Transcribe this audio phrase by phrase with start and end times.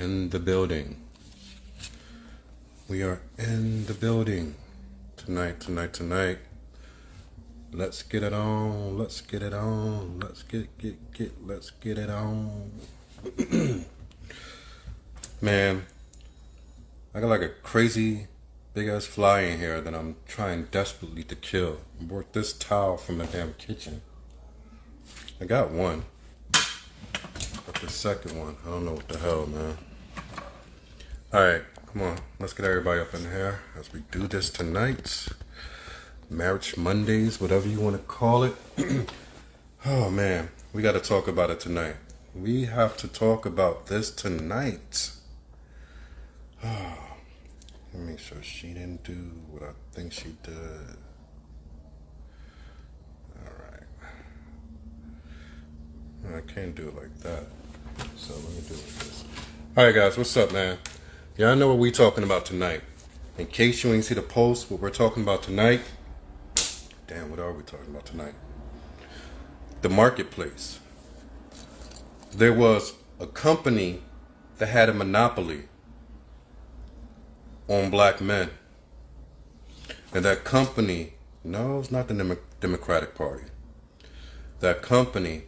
[0.00, 0.96] in the building.
[2.88, 4.54] We are in the building
[5.16, 6.38] tonight, tonight, tonight.
[7.72, 8.96] Let's get it on.
[8.98, 10.20] Let's get it on.
[10.20, 11.46] Let's get get get.
[11.46, 12.70] Let's get it on.
[15.40, 15.86] Man,
[17.14, 18.26] I got like a crazy
[18.74, 21.78] big ass fly in here that I'm trying desperately to kill.
[22.00, 24.02] I brought this towel from the damn kitchen.
[25.40, 26.04] I got one.
[27.80, 29.76] The second one, I don't know what the hell, man.
[31.32, 31.62] Alright,
[31.92, 32.18] come on.
[32.40, 35.28] Let's get everybody up in here as we do this tonight.
[36.30, 38.54] Marriage Mondays, whatever you want to call it.
[39.86, 41.96] oh man, we got to talk about it tonight.
[42.34, 45.12] We have to talk about this tonight.
[46.64, 46.68] Oh,
[47.92, 50.96] let me make sure she didn't do what I think she did.
[53.38, 53.82] All right.
[56.36, 57.44] I can't do it like that.
[58.16, 59.24] So let me do this.
[59.76, 60.78] All right, guys, what's up, man?
[61.36, 62.82] Y'all know what we talking about tonight.
[63.38, 65.80] In case you ain't see the post, what we're talking about tonight.
[67.06, 68.34] Damn, what are we talking about tonight?
[69.82, 70.80] The marketplace.
[72.32, 74.02] There was a company
[74.58, 75.64] that had a monopoly
[77.68, 78.50] on black men.
[80.12, 83.44] And that company, no, it's not the Democratic Party.
[84.60, 85.42] That company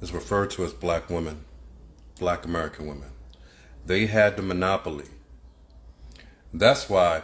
[0.00, 1.44] is referred to as black women,
[2.18, 3.10] black American women.
[3.84, 5.06] They had the monopoly.
[6.52, 7.22] That's why,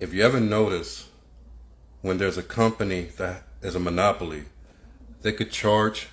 [0.00, 1.08] if you ever notice,
[2.02, 4.44] when there's a company that is a monopoly,
[5.22, 6.08] they could charge,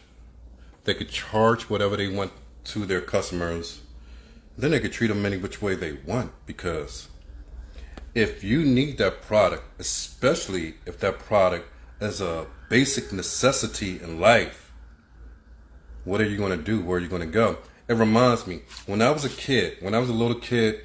[0.83, 2.31] they could charge whatever they want
[2.65, 3.81] to their customers.
[4.57, 7.09] Then they could treat them any which way they want because
[8.15, 11.69] if you need that product, especially if that product
[12.01, 14.64] is a basic necessity in life,
[16.05, 16.81] what are you going to do?
[16.81, 17.57] Where are you going to go?
[17.87, 20.81] It reminds me when I was a kid, when I was a little kid,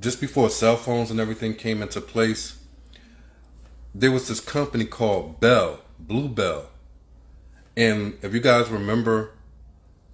[0.00, 2.58] just before cell phones and everything came into place,
[3.94, 6.66] there was this company called Bell, Blue Bell.
[7.76, 9.32] And if you guys remember,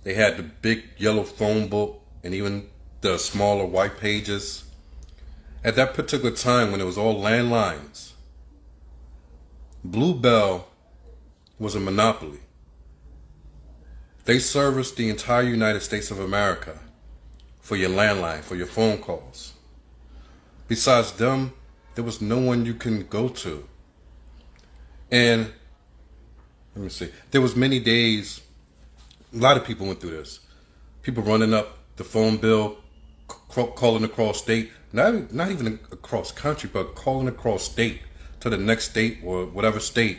[0.04, 2.68] they had the big yellow phone book and even
[3.00, 4.64] the smaller white pages.
[5.64, 8.12] At that particular time when it was all landlines,
[9.84, 10.68] Blue Bell
[11.58, 12.40] was a monopoly.
[14.24, 16.78] They service the entire United States of America
[17.60, 19.52] for your landline, for your phone calls.
[20.68, 21.52] Besides them,
[21.94, 23.66] there was no one you can go to.
[25.10, 25.52] And
[26.74, 27.10] let me see.
[27.30, 28.40] There was many days.
[29.34, 30.40] A lot of people went through this.
[31.02, 32.78] People running up the phone bill,
[33.48, 34.70] calling across state.
[34.92, 38.00] Not not even across country, but calling across state
[38.40, 40.18] to the next state or whatever state,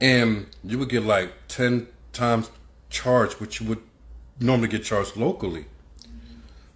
[0.00, 2.50] and you would get like ten times
[2.90, 3.82] charged which you would
[4.38, 5.64] normally get charged locally.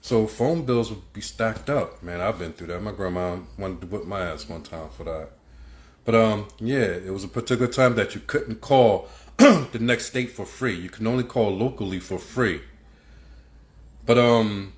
[0.00, 2.02] So phone bills would be stacked up.
[2.02, 2.82] Man, I've been through that.
[2.82, 5.30] My grandma wanted to whip my ass one time for that.
[6.04, 9.08] But um, yeah, it was a particular time that you couldn't call
[9.38, 10.74] the next state for free.
[10.74, 12.60] You can only call locally for free.
[14.04, 14.74] But um,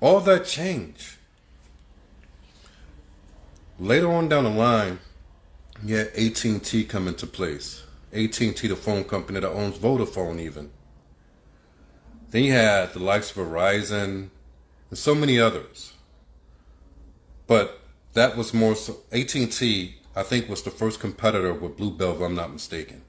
[0.00, 1.16] all that changed.
[3.80, 5.00] Later on down the line,
[5.84, 7.82] you had AT&T come into place.
[8.14, 10.70] AT&T, the phone company that owns Vodafone, even.
[12.30, 14.28] Then you had the likes of Verizon
[14.90, 15.92] and so many others.
[17.46, 17.80] But
[18.14, 18.98] that was more so.
[19.12, 23.02] AT&T, I think, was the first competitor with Blue Bell, if I'm not mistaken.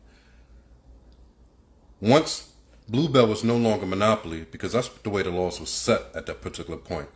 [2.02, 2.52] Once
[2.88, 6.26] Blue Bell was no longer monopoly, because that's the way the laws were set at
[6.28, 7.10] that particular point.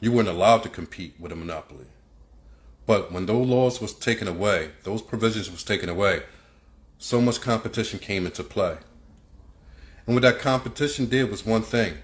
[0.00, 1.86] You weren't allowed to compete with a monopoly.
[2.86, 6.22] But when those laws was taken away, those provisions was taken away,
[7.02, 8.76] so much competition came into play.
[10.06, 11.94] And what that competition did was one thing.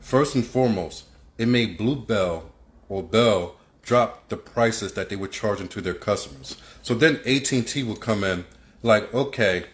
[0.00, 1.04] First and foremost,
[1.36, 2.50] it made Blue Bell
[2.88, 6.56] or Bell drop the prices that they were charging to their customers.
[6.80, 8.46] So then AT&T would come in
[8.82, 9.64] like, okay,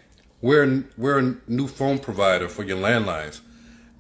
[0.41, 3.41] we're we're a new phone provider for your landlines.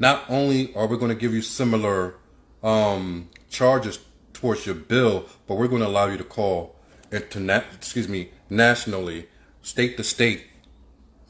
[0.00, 2.16] Not only are we going to give you similar
[2.64, 4.00] um, charges
[4.32, 6.74] towards your bill, but we're going to allow you to call
[7.12, 9.28] internet, excuse me, nationally
[9.62, 10.46] state to state,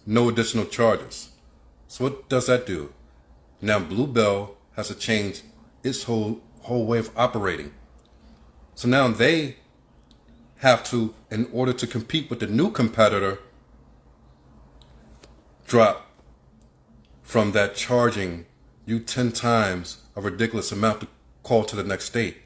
[0.06, 1.30] no additional charges.
[1.88, 2.92] So what does that do?
[3.60, 5.42] Now Blue Bell has to change
[5.82, 7.72] its whole whole way of operating.
[8.74, 9.56] So now they
[10.58, 13.38] have to, in order to compete with the new competitor,
[15.66, 16.10] drop
[17.22, 18.46] from that charging
[18.84, 21.08] you 10 times a ridiculous amount to
[21.42, 22.38] call to the next state.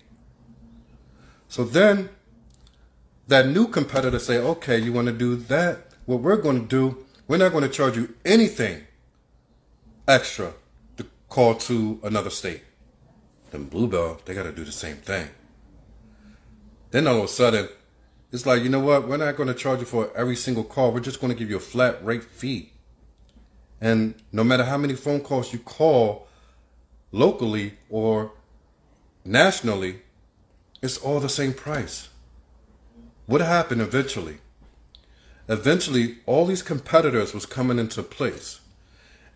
[1.48, 2.10] So then
[3.28, 5.88] that new competitor say, okay, you want to do that?
[6.06, 8.82] What we're going to do, we're not going to charge you anything
[10.06, 10.52] extra
[10.98, 12.62] to call to another state.
[13.50, 15.28] Then Bluebell, they got to do the same thing.
[16.90, 17.68] Then all of a sudden,
[18.30, 19.08] it's like, you know what?
[19.08, 20.92] We're not going to charge you for every single call.
[20.92, 22.72] We're just going to give you a flat rate fee.
[23.80, 26.26] And no matter how many phone calls you call
[27.12, 28.32] locally or
[29.24, 30.00] nationally,
[30.82, 32.08] it's all the same price.
[33.26, 34.38] What happened eventually?
[35.48, 38.60] Eventually, all these competitors was coming into place,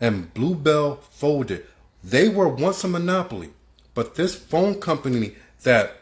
[0.01, 1.67] and Bluebell folded.
[2.03, 3.51] They were once a monopoly,
[3.95, 5.97] but this phone company that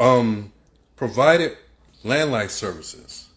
[0.00, 0.52] um,
[0.96, 1.56] provided
[2.04, 3.28] landline services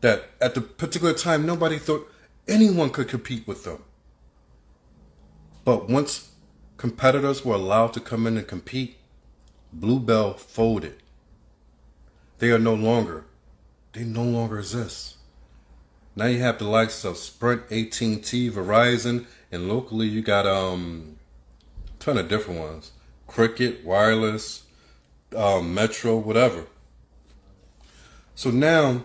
[0.00, 2.10] that at the particular time nobody thought
[2.48, 3.82] anyone could compete with them.
[5.64, 6.30] But once
[6.76, 8.96] competitors were allowed to come in and compete,
[9.72, 10.99] Bluebell folded.
[12.40, 13.26] They are no longer,
[13.92, 15.16] they no longer exist.
[16.16, 21.18] Now you have the likes of Sprint, AT&T, Verizon, and locally you got um,
[21.86, 22.92] a ton of different ones.
[23.26, 24.62] Cricket, Wireless,
[25.36, 26.64] um, Metro, whatever.
[28.34, 29.04] So now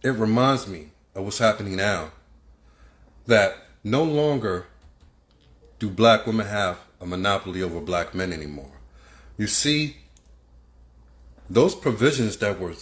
[0.00, 2.12] it reminds me of what's happening now.
[3.26, 4.66] That no longer
[5.80, 8.78] do black women have a monopoly over black men anymore.
[9.36, 9.96] You see,
[11.48, 12.74] those provisions that were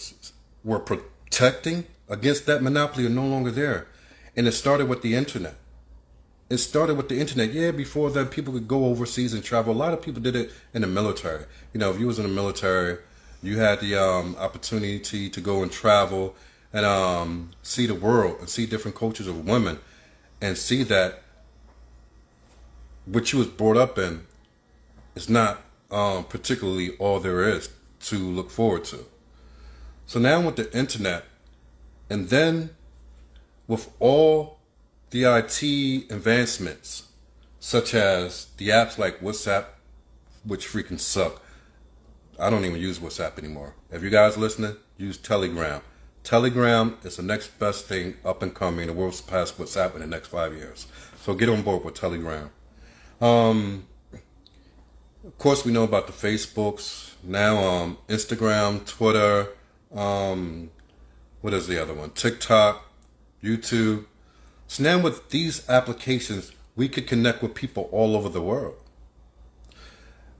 [0.64, 3.86] were protecting against that monopoly are no longer there.
[4.36, 5.56] And it started with the internet.
[6.48, 7.52] It started with the internet.
[7.52, 9.72] Yeah, before that, people could go overseas and travel.
[9.72, 11.44] A lot of people did it in the military.
[11.72, 12.98] You know, if you was in the military,
[13.42, 16.34] you had the um, opportunity to go and travel
[16.72, 19.78] and um, see the world and see different cultures of women
[20.40, 21.22] and see that
[23.06, 24.26] what you was brought up in
[25.14, 27.68] is not um, particularly all there is
[28.02, 29.04] to look forward to.
[30.06, 31.24] So now with the internet,
[32.10, 32.70] and then
[33.66, 34.58] with all
[35.10, 37.04] the IT advancements,
[37.60, 39.66] such as the apps like WhatsApp,
[40.44, 41.40] which freaking suck.
[42.38, 43.74] I don't even use WhatsApp anymore.
[43.90, 45.80] If you guys listening, use Telegram.
[46.24, 48.86] Telegram is the next best thing up and coming.
[48.86, 50.86] The world's past WhatsApp in the next five years.
[51.22, 52.50] So get on board with Telegram.
[53.20, 53.86] Um,
[55.24, 57.58] of course, we know about the Facebooks now.
[57.58, 59.48] Um, Instagram, Twitter.
[59.94, 60.70] Um,
[61.40, 62.10] what is the other one?
[62.10, 62.84] TikTok,
[63.42, 64.06] YouTube.
[64.68, 68.76] So now with these applications, we could connect with people all over the world.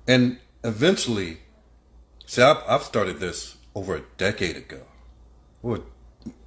[0.08, 1.38] And eventually,
[2.26, 4.82] see, I've, I've started this over a decade ago.
[5.62, 5.82] Over,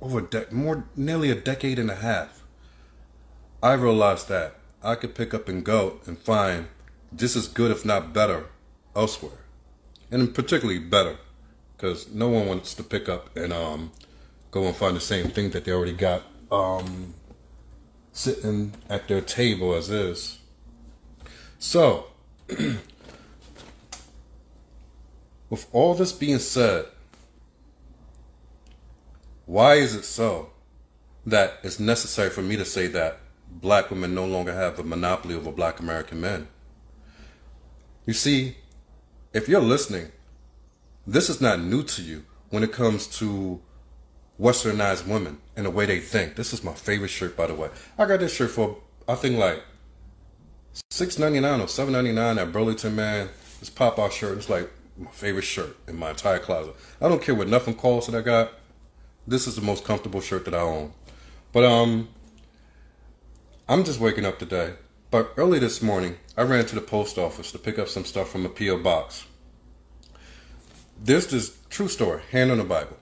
[0.01, 2.43] over a de- more, nearly a decade and a half.
[3.61, 6.67] I realized that I could pick up and go and find
[7.15, 8.45] just as good, if not better,
[8.95, 9.44] elsewhere.
[10.15, 11.17] And particularly better,
[11.75, 13.91] because no one wants to pick up and um,
[14.49, 17.13] go and find the same thing that they already got um,
[18.13, 20.39] sitting at their table as is.
[21.59, 22.05] So,
[25.49, 26.85] with all this being said,
[29.45, 30.51] why is it so
[31.25, 35.35] that it's necessary for me to say that black women no longer have a monopoly
[35.35, 36.47] over black American men?
[38.05, 38.55] You see,
[39.35, 40.13] if you're listening,
[41.05, 43.61] this is not new to you when it comes to
[44.39, 46.37] westernized women and the way they think.
[46.37, 47.69] This is my favorite shirt, by the way.
[47.97, 48.77] I got this shirt for
[49.09, 49.61] I think like
[50.89, 52.95] six ninety nine or seven ninety nine at Burlington.
[52.95, 53.27] Man,
[53.59, 56.73] this pop out shirt It's like my favorite shirt in my entire closet.
[57.01, 58.53] I don't care what nothing costs that I got.
[59.27, 60.93] This is the most comfortable shirt that I own.
[61.51, 62.07] But um,
[63.67, 64.75] I'm just waking up today.
[65.11, 68.29] But early this morning, I ran to the post office to pick up some stuff
[68.29, 69.25] from a PO box.
[71.01, 72.97] This true story, hand on the Bible.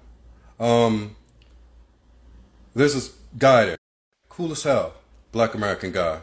[0.60, 1.16] Um,
[2.76, 3.78] there's this guy there,
[4.30, 4.94] cool as hell,
[5.32, 6.22] black American guy.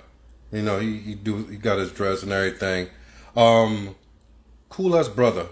[0.52, 2.88] You know, he he do he got his dress and everything.
[3.36, 3.94] Um,
[4.68, 5.46] cool as brother.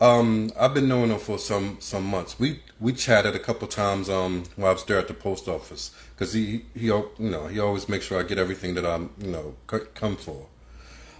[0.00, 2.38] Um, I've been knowing him for some some months.
[2.38, 5.92] We we chatted a couple times um while I was there at the post office
[6.14, 9.30] because he he you know he always makes sure I get everything that I'm you
[9.30, 9.54] know
[9.94, 10.46] come for.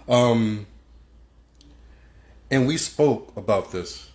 [0.07, 0.67] Um,
[2.51, 4.09] and we spoke about this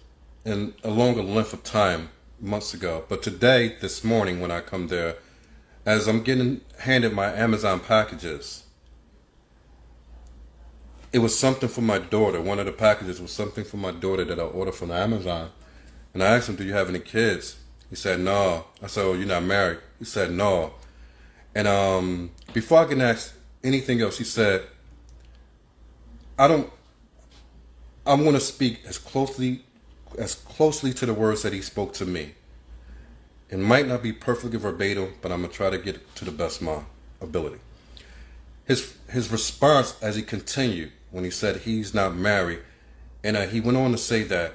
[0.45, 3.05] in a longer length of time months ago.
[3.09, 5.17] But today, this morning, when I come there,
[5.85, 8.65] as I'm getting handed my Amazon packages,
[11.13, 12.41] it was something for my daughter.
[12.41, 15.51] One of the packages was something for my daughter that I ordered from Amazon.
[16.15, 17.59] And I asked him, Do you have any kids?
[17.89, 18.67] He said, No.
[18.83, 19.79] I said, Oh, you're not married?
[19.99, 20.75] He said, No.
[21.55, 24.63] And um, before I can ask anything else, he said,
[26.39, 26.71] I don't,
[28.07, 29.65] I'm going to speak as closely
[30.19, 32.35] as closely to the words that he spoke to me.
[33.49, 36.61] It might not be perfectly verbatim, but I'm gonna try to get to the best
[36.61, 36.81] of my
[37.21, 37.59] ability.
[38.71, 42.61] His his response as he continued when he said he's not married,
[43.25, 44.53] and uh, he went on to say that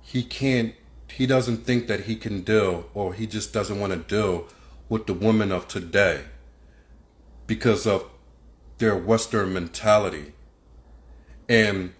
[0.00, 0.74] he can't,
[1.08, 4.46] he doesn't think that he can deal, or he just doesn't want to deal
[4.88, 6.22] with the women of today
[7.46, 8.06] because of
[8.78, 10.32] their Western mentality.
[11.46, 11.92] And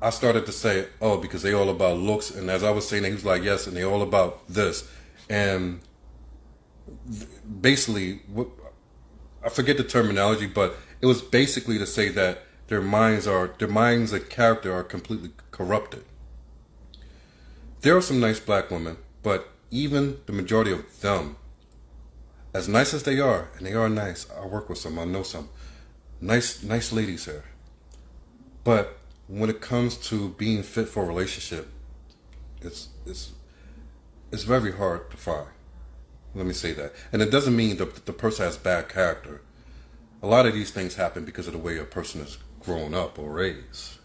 [0.00, 2.30] I started to say, oh, because they all about looks.
[2.30, 4.90] And as I was saying, he was like, yes, and they all about this.
[5.28, 5.80] And
[7.60, 8.22] basically,
[9.44, 13.68] I forget the terminology, but it was basically to say that their minds are, their
[13.68, 16.04] minds and character are completely corrupted.
[17.82, 21.36] There are some nice black women, but even the majority of them,
[22.54, 25.22] as nice as they are, and they are nice, I work with some, I know
[25.22, 25.50] some
[26.20, 27.44] nice, nice ladies here.
[28.62, 28.96] But
[29.28, 31.68] when it comes to being fit for a relationship,
[32.62, 33.32] it's it's
[34.32, 35.48] it's very hard to find.
[36.34, 36.92] Let me say that.
[37.12, 39.40] And it doesn't mean that the person has bad character.
[40.22, 43.18] A lot of these things happen because of the way a person is grown up
[43.18, 43.98] or raised.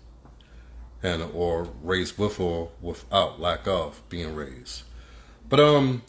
[1.02, 4.84] And or raised with or without lack of being raised.
[5.48, 6.04] But um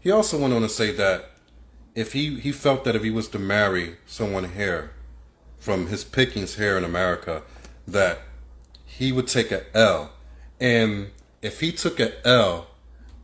[0.00, 1.32] he also went on to say that
[1.96, 4.92] if he, he felt that if he was to marry someone here
[5.58, 7.42] from his pickings here in America,
[7.88, 8.20] that
[8.84, 10.12] he would take a L.
[10.60, 11.10] And
[11.42, 12.68] if he took a L,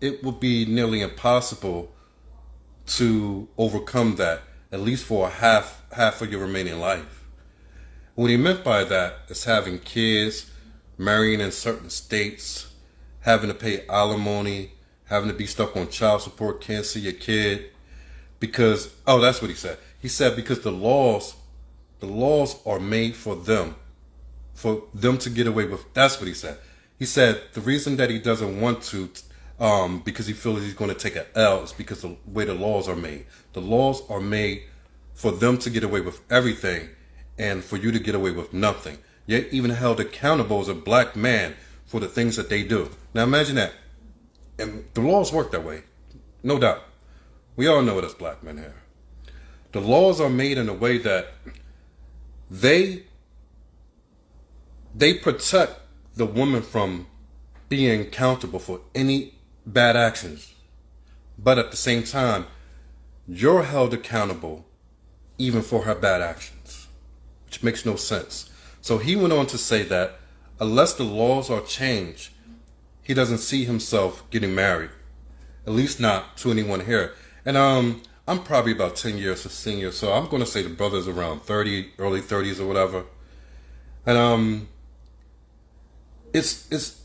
[0.00, 1.91] it would be nearly impossible
[2.86, 7.24] to overcome that, at least for a half half of your remaining life.
[8.14, 10.50] What he meant by that is having kids,
[10.98, 12.72] marrying in certain states,
[13.20, 14.72] having to pay alimony,
[15.04, 17.70] having to be stuck on child support, can't see your kid.
[18.40, 19.78] Because oh that's what he said.
[20.00, 21.36] He said because the laws
[22.00, 23.76] the laws are made for them
[24.54, 25.92] for them to get away with.
[25.94, 26.58] That's what he said.
[26.98, 29.08] He said the reason that he doesn't want to,
[29.62, 32.52] um, because he feels he's going to take an L, is because the way the
[32.52, 33.26] laws are made.
[33.52, 34.64] The laws are made
[35.14, 36.88] for them to get away with everything,
[37.38, 38.98] and for you to get away with nothing.
[39.24, 41.54] Yet even held accountable as a black man
[41.86, 42.90] for the things that they do.
[43.14, 43.72] Now imagine that.
[44.58, 45.84] And the laws work that way,
[46.42, 46.82] no doubt.
[47.54, 48.82] We all know it as black men here.
[49.70, 51.34] The laws are made in a way that
[52.50, 53.04] they
[54.94, 55.80] they protect
[56.16, 57.06] the woman from
[57.68, 59.31] being accountable for any
[59.66, 60.54] bad actions.
[61.38, 62.46] But at the same time,
[63.26, 64.66] you're held accountable
[65.38, 66.86] even for her bad actions,
[67.46, 68.50] which makes no sense.
[68.80, 70.18] So he went on to say that
[70.60, 72.30] unless the laws are changed,
[73.02, 74.90] he doesn't see himself getting married,
[75.66, 77.14] at least not to anyone here.
[77.44, 80.68] And um, I'm probably about 10 years a senior, so I'm going to say the
[80.68, 83.04] brother's around 30, early 30s or whatever.
[84.06, 84.68] And um,
[86.32, 87.02] it's it's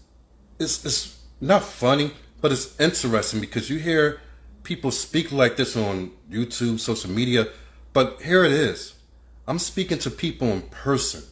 [0.59, 4.21] it's it's not funny, but it's interesting because you hear
[4.63, 7.47] people speak like this on YouTube, social media,
[7.93, 8.95] but here it is.
[9.47, 11.23] I'm speaking to people in person,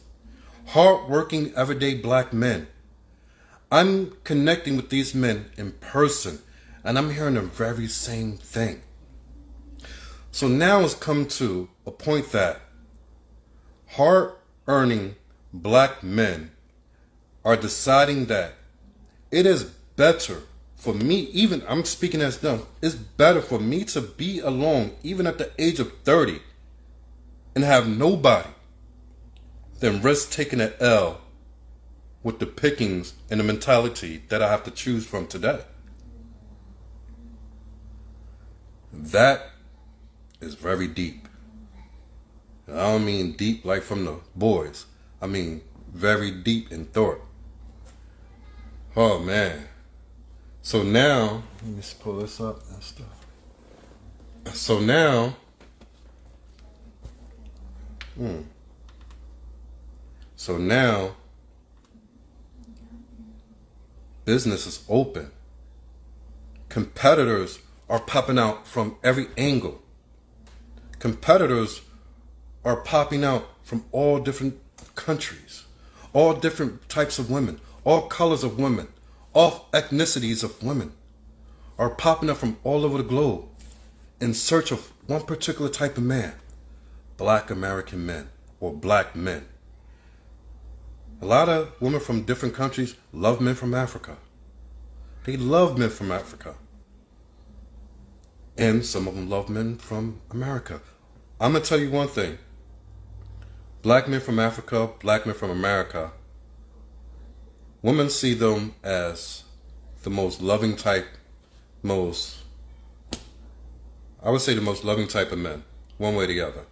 [0.68, 2.66] hardworking, everyday black men.
[3.70, 6.40] I'm connecting with these men in person,
[6.82, 8.82] and I'm hearing the very same thing.
[10.30, 12.60] So now it's come to a point that
[13.88, 14.32] hard
[14.66, 15.16] earning
[15.52, 16.50] black men
[17.44, 18.54] are deciding that
[19.30, 20.42] it is better
[20.86, 25.26] for me, even I'm speaking as them, it's better for me to be alone, even
[25.26, 26.40] at the age of 30,
[27.56, 28.48] and have nobody
[29.80, 31.22] than risk taking an L
[32.22, 35.62] with the pickings and the mentality that I have to choose from today.
[38.92, 39.50] That
[40.40, 41.26] is very deep.
[42.68, 44.86] I don't mean deep like from the boys.
[45.20, 45.62] I mean
[45.92, 47.20] very deep in thought.
[48.94, 49.66] Oh man.
[50.66, 53.06] So now, let me just pull this up and stuff.
[54.52, 55.36] So now,
[58.16, 58.40] hmm.
[60.34, 61.14] So now,
[64.24, 65.30] business is open.
[66.68, 69.80] Competitors are popping out from every angle.
[70.98, 71.82] Competitors
[72.64, 74.58] are popping out from all different
[74.96, 75.62] countries,
[76.12, 78.88] all different types of women, all colors of women,
[79.36, 80.90] all ethnicities of women
[81.76, 83.44] are popping up from all over the globe
[84.18, 86.32] in search of one particular type of man
[87.18, 88.28] black American men
[88.60, 89.44] or black men.
[91.20, 94.16] A lot of women from different countries love men from Africa.
[95.24, 96.54] They love men from Africa.
[98.56, 100.80] And some of them love men from America.
[101.38, 102.38] I'm going to tell you one thing
[103.82, 106.12] black men from Africa, black men from America
[107.86, 109.44] women see them as
[110.02, 111.06] the most loving type,
[111.84, 112.38] most,
[114.20, 115.62] I would say the most loving type of men,
[115.96, 116.64] one way or the other.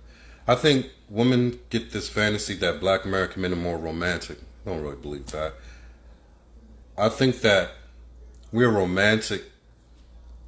[0.49, 4.39] I think women get this fantasy that black American men are more romantic.
[4.67, 5.55] I don't really believe that.
[6.99, 7.71] I think that
[8.51, 9.45] we're romantic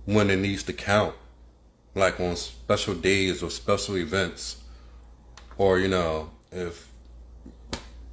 [0.05, 1.15] when it needs to count,
[1.95, 4.65] like on special days or special events,
[5.59, 6.89] or you know, if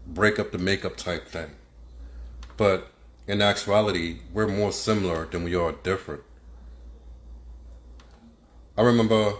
[0.06, 1.50] break up the makeup type thing.
[2.58, 2.92] But
[3.28, 6.22] in actuality, we're more similar than we are different.
[8.78, 9.34] I remember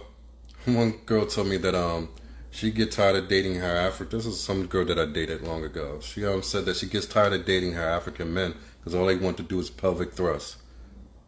[0.64, 2.08] one girl told me that um
[2.50, 4.18] she get tired of dating her African.
[4.18, 5.98] This is some girl that I dated long ago.
[6.00, 9.16] She um said that she gets tired of dating her African men because all they
[9.16, 10.56] want to do is pelvic thrust.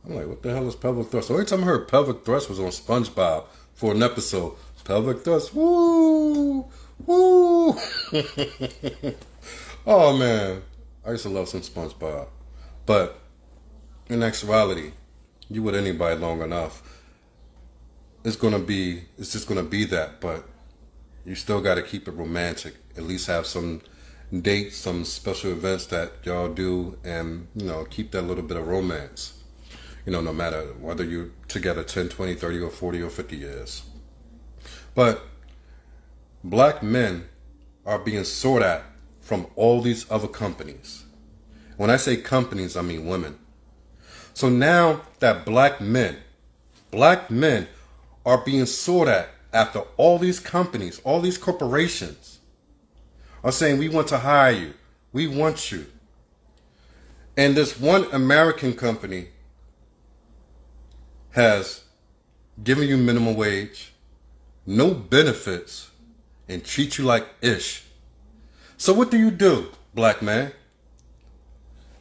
[0.05, 1.29] I'm like, what the hell is pelvic thrust?
[1.29, 4.55] The only time I heard pelvic thrust was on SpongeBob for an episode.
[4.85, 6.65] Pelvic thrust, woo,
[7.05, 7.77] woo.
[9.85, 10.63] oh man,
[11.07, 12.29] I used to love some SpongeBob,
[12.85, 13.21] but
[14.09, 14.93] in actuality,
[15.49, 16.83] you with anybody long enough,
[18.25, 20.21] it's gonna be, it's just gonna be that.
[20.21, 20.49] But
[21.25, 22.75] you still got to keep it romantic.
[22.97, 23.83] At least have some
[24.33, 28.67] dates, some special events that y'all do, and you know, keep that little bit of
[28.67, 29.43] romance.
[30.05, 33.83] You know, no matter whether you're together 10, 20, 30, or 40 or 50 years.
[34.95, 35.23] But
[36.45, 37.29] black men
[37.85, 38.85] are being sought at
[39.27, 41.05] from all these other companies.
[41.77, 43.37] When I say companies, I mean women.
[44.35, 46.19] So now that black men,
[46.93, 47.67] black men
[48.25, 52.39] are being sought at after all these companies, all these corporations
[53.43, 54.75] are saying, we want to hire you.
[55.13, 55.87] We want you.
[57.37, 59.31] And this one American company
[61.33, 61.83] has
[62.63, 63.93] given you minimum wage,
[64.65, 65.91] no benefits,
[66.49, 67.86] and treat you like ish.
[68.77, 70.53] So what do you do, black man?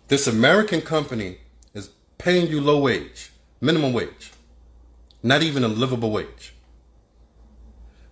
[0.08, 1.38] This American company
[1.74, 4.32] is paying you low wage, minimum wage,
[5.24, 6.54] not even a livable wage.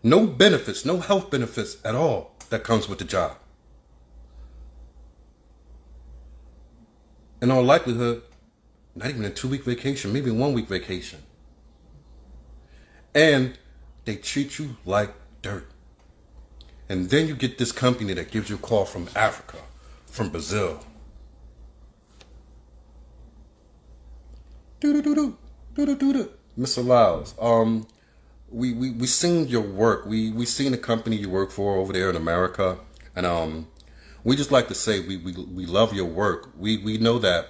[0.01, 3.37] No benefits, no health benefits at all that comes with the job.
[7.41, 8.23] In all likelihood,
[8.95, 11.19] not even a two week vacation, maybe one week vacation.
[13.13, 13.57] And
[14.05, 15.72] they treat you like dirt.
[16.89, 19.57] And then you get this company that gives you a call from Africa,
[20.05, 20.83] from Brazil.
[24.79, 25.37] Do do do do
[25.75, 26.29] do do do do.
[26.59, 26.85] Mr.
[26.85, 27.87] Lyles, um,
[28.49, 30.05] we we we seen your work.
[30.05, 32.77] We we seen the company you work for over there in America,
[33.15, 33.67] and um,
[34.23, 36.49] we just like to say we we we love your work.
[36.57, 37.47] We we know that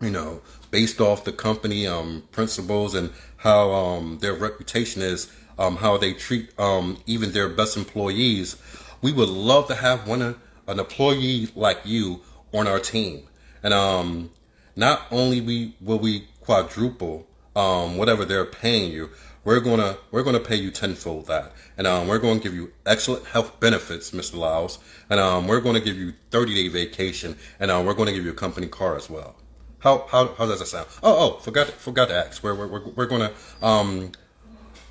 [0.00, 5.76] you know based off the company um principles and how um their reputation is um
[5.76, 8.56] how they treat um even their best employees.
[9.02, 10.22] We would love to have one
[10.66, 13.28] an employee like you on our team,
[13.62, 14.30] and um
[14.76, 19.10] not only we will we quadruple um whatever they're paying you
[19.44, 23.26] we're gonna we're gonna pay you tenfold that, and um, we're to give you excellent
[23.26, 24.36] health benefits, Mr.
[24.36, 24.78] Lyles,
[25.10, 28.30] and um, we're to give you 30 day vacation, and um, we're to give you
[28.30, 29.36] a company car as well.
[29.80, 30.86] How how how does that sound?
[31.02, 32.42] Oh oh, forgot forgot to ask.
[32.42, 34.12] We're we're we're gonna um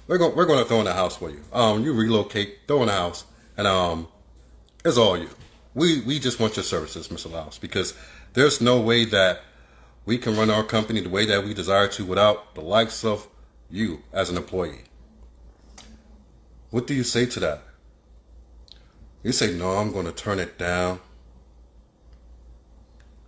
[0.08, 1.42] we're going we're gonna throw in a house for you.
[1.52, 3.26] Um, you relocate, throw in a house,
[3.58, 4.08] and um,
[4.84, 5.30] it's all you.
[5.74, 7.32] We we just want your services, Mr.
[7.32, 7.94] Lyles, because
[8.34, 9.42] there's no way that
[10.06, 13.28] we can run our company the way that we desire to without the likes of
[13.70, 14.82] you as an employee.
[16.70, 17.62] What do you say to that?
[19.22, 21.00] You say, no, I'm going to turn it down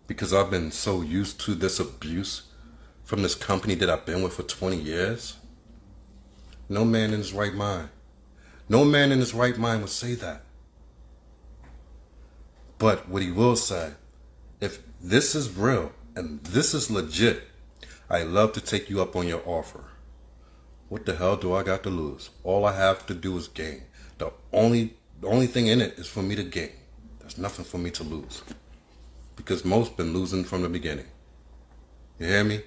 [0.07, 2.43] because I've been so used to this abuse
[3.03, 5.37] from this company that I've been with for 20 years.
[6.67, 7.89] No man in his right mind.
[8.67, 10.41] No man in his right mind would say that.
[12.77, 13.93] But what he will say,
[14.59, 17.43] if this is real and this is legit,
[18.09, 19.83] I love to take you up on your offer.
[20.89, 22.29] What the hell do I got to lose?
[22.43, 23.83] All I have to do is gain.
[24.17, 26.71] The only the only thing in it is for me to gain.
[27.19, 28.43] There's nothing for me to lose.
[29.35, 31.07] Because most been losing from the beginning.
[32.19, 32.61] You hear me?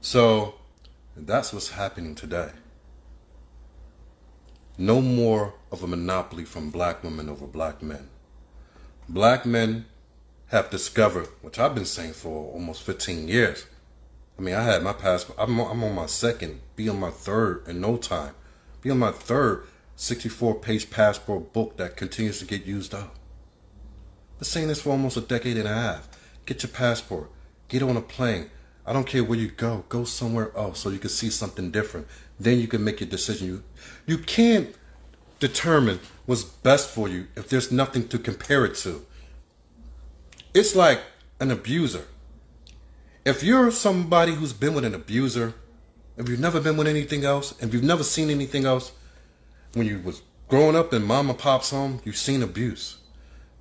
[0.00, 0.54] So
[1.16, 2.50] that's what's happening today.
[4.80, 8.08] No more of a monopoly from black women over black men.
[9.10, 9.84] Black men
[10.46, 13.66] have discovered, which I've been saying for almost 15 years,
[14.38, 15.38] I mean, I had my passport.
[15.38, 18.34] I'm I'm on my second, be on my third in no time.
[18.80, 19.66] Be on my third
[19.96, 23.16] 64 page passport book that continues to get used up.
[24.38, 26.08] Been saying this for almost a decade and a half.
[26.46, 27.30] Get your passport.
[27.68, 28.50] Get on a plane.
[28.86, 29.84] I don't care where you go.
[29.88, 32.06] Go somewhere else so you can see something different.
[32.38, 33.46] Then you can make your decision.
[33.46, 33.62] You,
[34.06, 34.74] you can't
[35.38, 39.04] determine what's best for you if there's nothing to compare it to.
[40.54, 41.00] It's like
[41.38, 42.04] an abuser
[43.24, 45.54] if you're somebody who's been with an abuser,
[46.16, 48.92] if you've never been with anything else, if you've never seen anything else,
[49.74, 52.98] when you was growing up in mom and pop's home, you've seen abuse.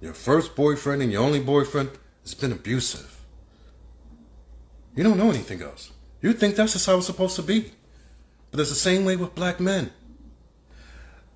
[0.01, 1.91] Your first boyfriend and your only boyfriend
[2.23, 3.18] has been abusive.
[5.00, 5.94] You don't know anything else.
[6.22, 7.72] You think that's just how it's supposed to be.
[8.52, 9.92] But it's the same way with black men.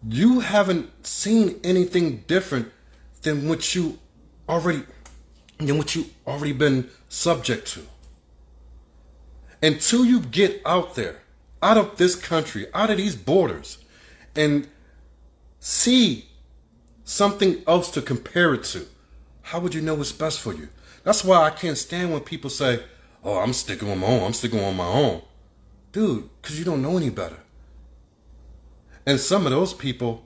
[0.05, 2.73] You haven't seen anything different
[3.21, 3.99] than what you
[4.49, 4.83] already
[5.59, 7.83] than what you already been subject to.
[9.61, 11.21] Until you get out there,
[11.61, 13.77] out of this country, out of these borders,
[14.35, 14.67] and
[15.61, 16.27] see
[17.05, 18.87] something else to compare it to,
[19.41, 20.67] how would you know what's best for you?
[21.05, 22.83] That's why I can't stand when people say,
[23.23, 25.21] Oh, I'm sticking on my own, I'm sticking on my own.
[25.91, 27.39] Dude, because you don't know any better.
[29.05, 30.25] And some of those people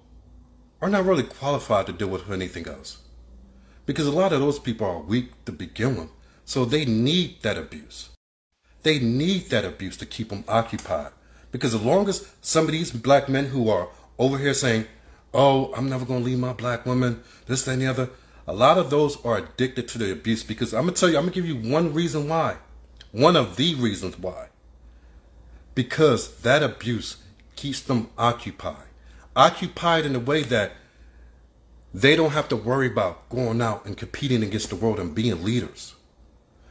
[0.82, 3.00] are not really qualified to deal with anything else.
[3.86, 6.10] Because a lot of those people are weak to begin with.
[6.46, 8.10] So they need that abuse.
[8.84, 11.12] They need that abuse to keep them occupied.
[11.52, 14.86] Because as long as some of these black men who are over here saying,
[15.34, 18.10] oh, I'm never going to leave my black woman, this, that, and the other,
[18.48, 20.44] a lot of those are addicted to the abuse.
[20.44, 22.58] Because I'm going to tell you, I'm going to give you one reason why.
[23.12, 24.48] One of the reasons why.
[25.76, 27.18] Because that abuse
[27.56, 28.88] keeps them occupied.
[29.36, 30.74] Occupied in a way that
[31.94, 35.44] they don't have to worry about going out and competing against the world and being
[35.44, 35.96] leaders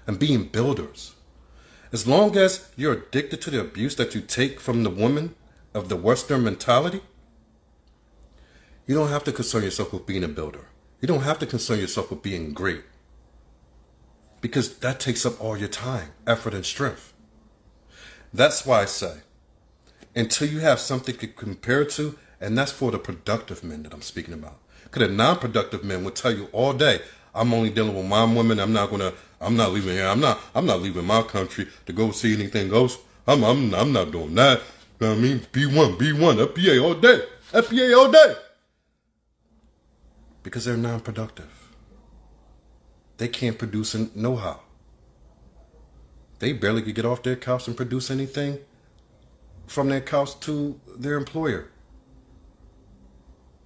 [0.07, 1.15] and being builders.
[1.93, 5.35] As long as you're addicted to the abuse that you take from the woman
[5.73, 7.01] of the Western mentality,
[8.87, 10.67] you don't have to concern yourself with being a builder.
[11.01, 12.83] You don't have to concern yourself with being great.
[14.41, 17.13] Because that takes up all your time, effort, and strength.
[18.33, 19.19] That's why I say,
[20.15, 24.03] until you have something to compare to, and that's for the productive men that I'm
[24.03, 24.59] speaking about.
[24.85, 27.01] Because the non-productive men will tell you all day,
[27.35, 28.59] I'm only dealing with my women.
[28.59, 29.13] I'm not gonna.
[29.41, 30.07] I'm not leaving here.
[30.07, 30.41] I'm not.
[30.55, 32.99] I'm not leaving my country to go see anything else.
[33.27, 33.45] I'm.
[33.45, 33.75] I'm.
[33.75, 34.63] I'm not doing that.
[35.01, 35.41] You know what I mean?
[35.53, 37.21] B1, B1, FBA all day.
[37.53, 38.35] FBA all day.
[40.43, 41.56] Because they're non-productive.
[43.19, 44.61] They can't produce know-how.
[46.39, 48.59] They barely could get off their couch and produce anything
[49.67, 51.71] from their couch to their employer.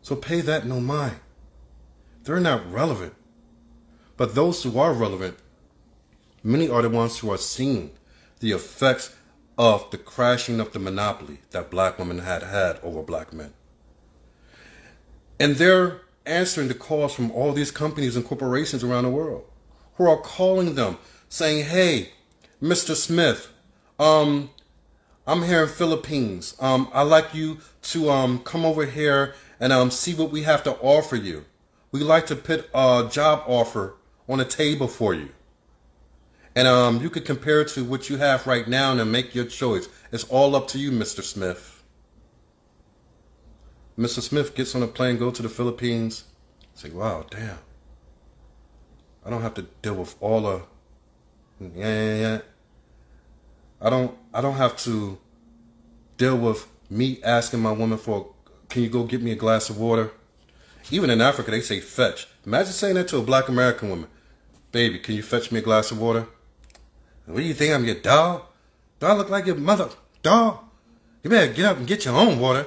[0.03, 1.17] So pay that no mind.
[2.23, 3.15] They're not relevant.
[4.17, 5.39] But those who are relevant,
[6.43, 7.91] many are the ones who are seeing
[8.39, 9.15] the effects
[9.59, 13.53] of the crashing of the monopoly that black women had had over black men.
[15.39, 19.45] And they're answering the calls from all these companies and corporations around the world
[19.97, 20.97] who are calling them
[21.29, 22.11] saying, hey,
[22.62, 22.95] Mr.
[22.95, 23.49] Smith,
[23.99, 24.51] um,
[25.27, 26.57] I'm here in Philippines.
[26.61, 30.64] Um, I'd like you to um, come over here and um, see what we have
[30.64, 31.45] to offer you.
[31.93, 33.95] We'd like to put a job offer
[34.29, 35.31] on a table for you.
[36.55, 39.45] And um, you could compare it to what you have right now and make your
[39.45, 39.88] choice.
[40.11, 41.23] It's all up to you, Mr.
[41.23, 41.80] Smith.
[44.01, 44.23] Mr.
[44.23, 46.25] Smith gets on a plane, go to the Philippines.
[46.75, 47.59] Say, wow, damn.
[49.25, 50.63] I don't have to deal with all the
[51.61, 52.39] yeah, yeah, yeah.
[53.83, 55.19] I don't I don't have to
[56.17, 58.33] deal with me asking my woman for
[58.71, 60.13] can you go get me a glass of water?
[60.91, 62.27] Even in Africa, they say fetch.
[62.47, 64.09] Imagine saying that to a black American woman.
[64.73, 66.27] Baby, can you fetch me a glass of water?
[67.27, 68.45] What do you think I'm your dog?
[68.99, 69.91] Do I look like your mother?
[70.23, 70.61] Dog?
[71.23, 72.67] You better get up and get your own water.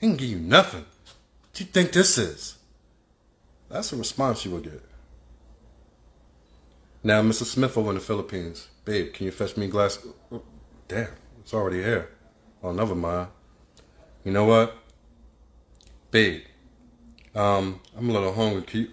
[0.00, 0.80] He can give you nothing.
[0.80, 2.58] What do you think this is?
[3.68, 4.82] That's the response you will get.
[7.02, 7.44] Now, Mr.
[7.44, 8.68] Smith over in the Philippines.
[8.84, 9.98] Babe, can you fetch me a glass?
[10.88, 11.08] Damn,
[11.40, 12.10] it's already here.
[12.62, 13.28] Oh, never mind.
[14.24, 14.76] You know what?
[16.10, 16.42] Babe,
[17.34, 18.62] um, I'm a little hungry.
[18.62, 18.88] Can you,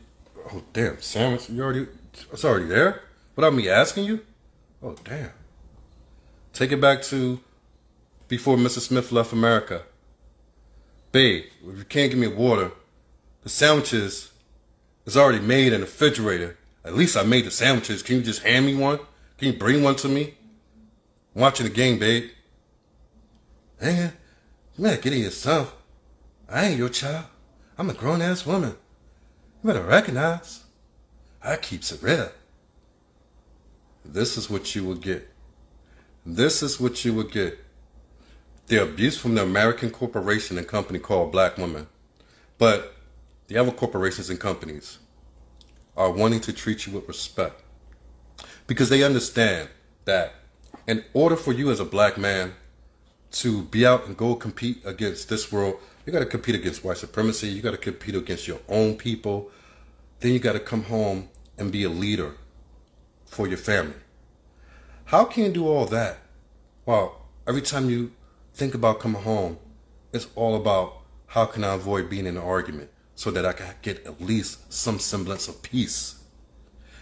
[0.52, 1.50] oh, damn, sandwich?
[1.50, 1.88] You already,
[2.32, 3.02] it's already there?
[3.36, 4.26] Without me asking you?
[4.84, 5.32] Oh, damn.
[6.54, 7.40] Take it back to
[8.28, 8.80] before Mr.
[8.80, 9.84] Smith left America.
[11.16, 12.74] Babe, if you can't give me water,
[13.44, 14.34] the sandwiches
[15.06, 16.58] is already made in the refrigerator.
[16.84, 18.04] At least I made the sandwiches.
[18.04, 19.00] Can you just hand me one?
[19.38, 20.34] Can you bring one to me?
[21.34, 22.32] I'm watching the game, babe.
[23.82, 24.12] Man,
[24.78, 25.74] you better get it yourself.
[26.50, 27.28] I ain't your child.
[27.78, 28.76] I'm a grown ass woman.
[29.64, 30.66] You better recognize.
[31.42, 32.30] I keeps it real.
[34.04, 35.30] This is what you will get.
[36.26, 37.58] This is what you will get.
[38.68, 41.88] The abuse from the American corporation and company called Black Women.
[42.58, 42.96] But
[43.48, 44.98] the other corporations and companies
[45.96, 47.62] are wanting to treat you with respect.
[48.68, 49.70] Because they understand
[50.06, 50.34] that
[50.88, 52.54] in order for you as a black man
[53.34, 56.98] to be out and go compete against this world, you got to compete against white
[56.98, 57.48] supremacy.
[57.48, 59.52] You got to compete against your own people.
[60.20, 62.36] Then you got to come home and be a leader
[63.26, 63.96] for your family.
[65.06, 66.18] How can you do all that?
[66.86, 68.12] Well, every time you
[68.56, 69.58] think about coming home,
[70.14, 73.74] it's all about how can I avoid being in an argument so that I can
[73.82, 76.24] get at least some semblance of peace?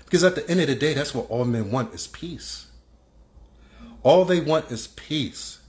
[0.05, 2.67] Because at the end of the day, that's what all men want is peace.
[4.01, 5.59] All they want is peace.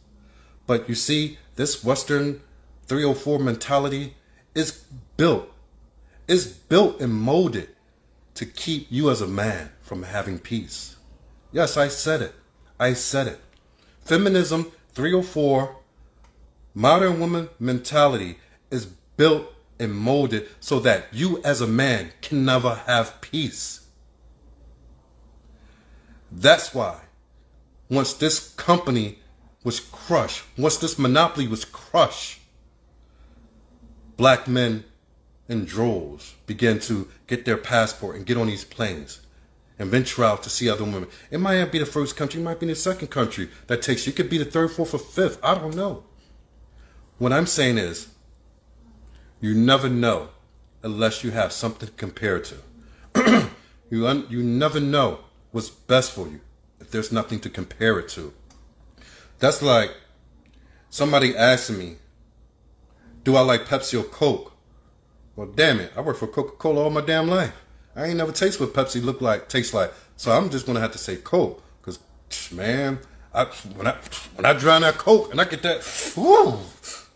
[0.67, 2.41] But you see, this Western
[2.87, 4.15] 304 mentality
[4.55, 4.85] is
[5.17, 5.51] built,
[6.27, 7.69] It's built and molded
[8.35, 10.97] to keep you as a man from having peace.
[11.53, 12.35] Yes, I said it.
[12.81, 13.41] I said it.
[14.05, 15.77] Feminism 304,
[16.75, 18.39] modern woman mentality
[18.71, 23.87] is built and molded so that you as a man can never have peace.
[26.31, 27.01] That's why
[27.89, 29.19] once this company
[29.63, 32.41] was crushed, once this monopoly was crushed,
[34.17, 34.85] black men
[35.49, 39.24] in droves began to get their passport and get on these planes
[39.79, 41.09] and venture out to see other women.
[41.31, 44.07] It might not be the first country, it might be the second country that takes
[44.07, 44.13] you.
[44.13, 45.39] It could be the third, fourth, or fifth.
[45.43, 46.05] I don't know.
[47.19, 48.09] What I'm saying is,
[49.41, 50.31] you never know
[50.83, 52.57] unless you have something to compare to.
[53.91, 56.41] you, you never know what's best for you
[56.81, 58.33] if there's nothing to compare it to.
[59.39, 59.93] That's like
[60.91, 61.97] somebody asking me,
[63.25, 64.53] do I like Pepsi or Coke?
[65.37, 67.55] Well, damn it, I worked for Coca-Cola all my damn life.
[67.97, 69.93] I ain't never taste what Pepsi look like, tastes like.
[70.17, 71.99] So I'm just gonna have to say Coke, cause
[72.53, 72.99] man,
[73.33, 73.45] I,
[73.77, 73.97] when I
[74.37, 75.83] when I drown that Coke and I get that,
[76.17, 76.59] whoo,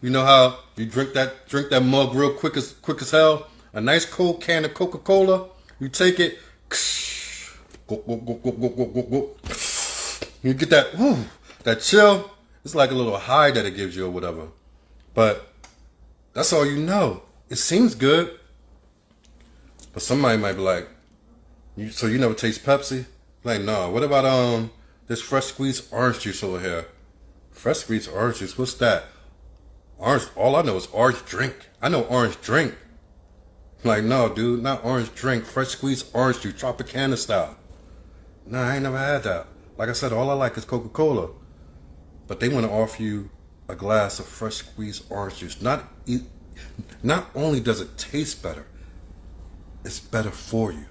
[0.03, 3.49] you know how you drink that drink that mug real quick as quick as hell.
[3.73, 6.38] A nice cold can of Coca Cola, you take it,
[7.87, 9.37] go, go, go, go, go, go, go,
[10.43, 11.17] You get that, whoo,
[11.64, 12.31] that chill.
[12.64, 14.49] It's like a little high that it gives you or whatever.
[15.14, 15.53] But
[16.33, 17.23] that's all you know.
[17.49, 18.38] It seems good.
[19.99, 20.89] But somebody might be like,
[21.75, 23.07] you, so you never taste Pepsi?
[23.43, 23.91] Like, no.
[23.91, 24.71] What about um
[25.09, 26.87] this fresh squeezed orange juice over here?
[27.51, 28.57] Fresh squeezed orange juice.
[28.57, 29.07] What's that?
[29.99, 30.23] Orange.
[30.37, 31.71] All I know is orange drink.
[31.83, 32.77] I know orange drink.
[33.83, 35.45] Like, no, dude, not orange drink.
[35.45, 37.57] Fresh squeezed orange juice, Tropicana style.
[38.47, 39.49] Nah, I ain't never had that.
[39.77, 41.31] Like I said, all I like is Coca Cola.
[42.29, 43.31] But they want to offer you
[43.69, 45.61] a glass of fresh squeezed orange juice.
[45.61, 45.93] Not,
[47.03, 48.65] not only does it taste better,
[49.88, 50.85] it's better for you.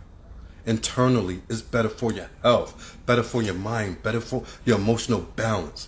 [0.66, 5.88] Internally, it's better for your health, better for your mind, better for your emotional balance.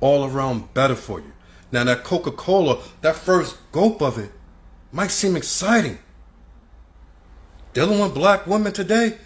[0.00, 1.32] All around better for you.
[1.72, 4.30] Now that Coca-Cola, that first gulp of it
[4.92, 5.98] might seem exciting.
[7.72, 9.16] Dealing with black women today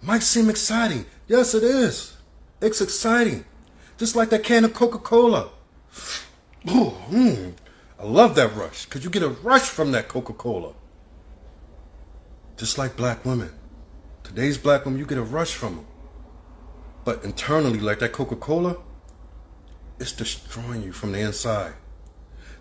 [0.00, 1.04] might seem exciting.
[1.26, 2.16] Yes, it is.
[2.60, 3.44] It's exciting.
[3.96, 5.48] Just like that can of Coca-Cola.
[6.70, 7.54] Ooh, mm,
[7.98, 10.74] I love that rush because you get a rush from that Coca-Cola.
[12.58, 13.50] Just like black women.
[14.24, 15.86] Today's black women, you get a rush from them.
[17.04, 18.76] But internally, like that Coca Cola,
[20.00, 21.74] it's destroying you from the inside.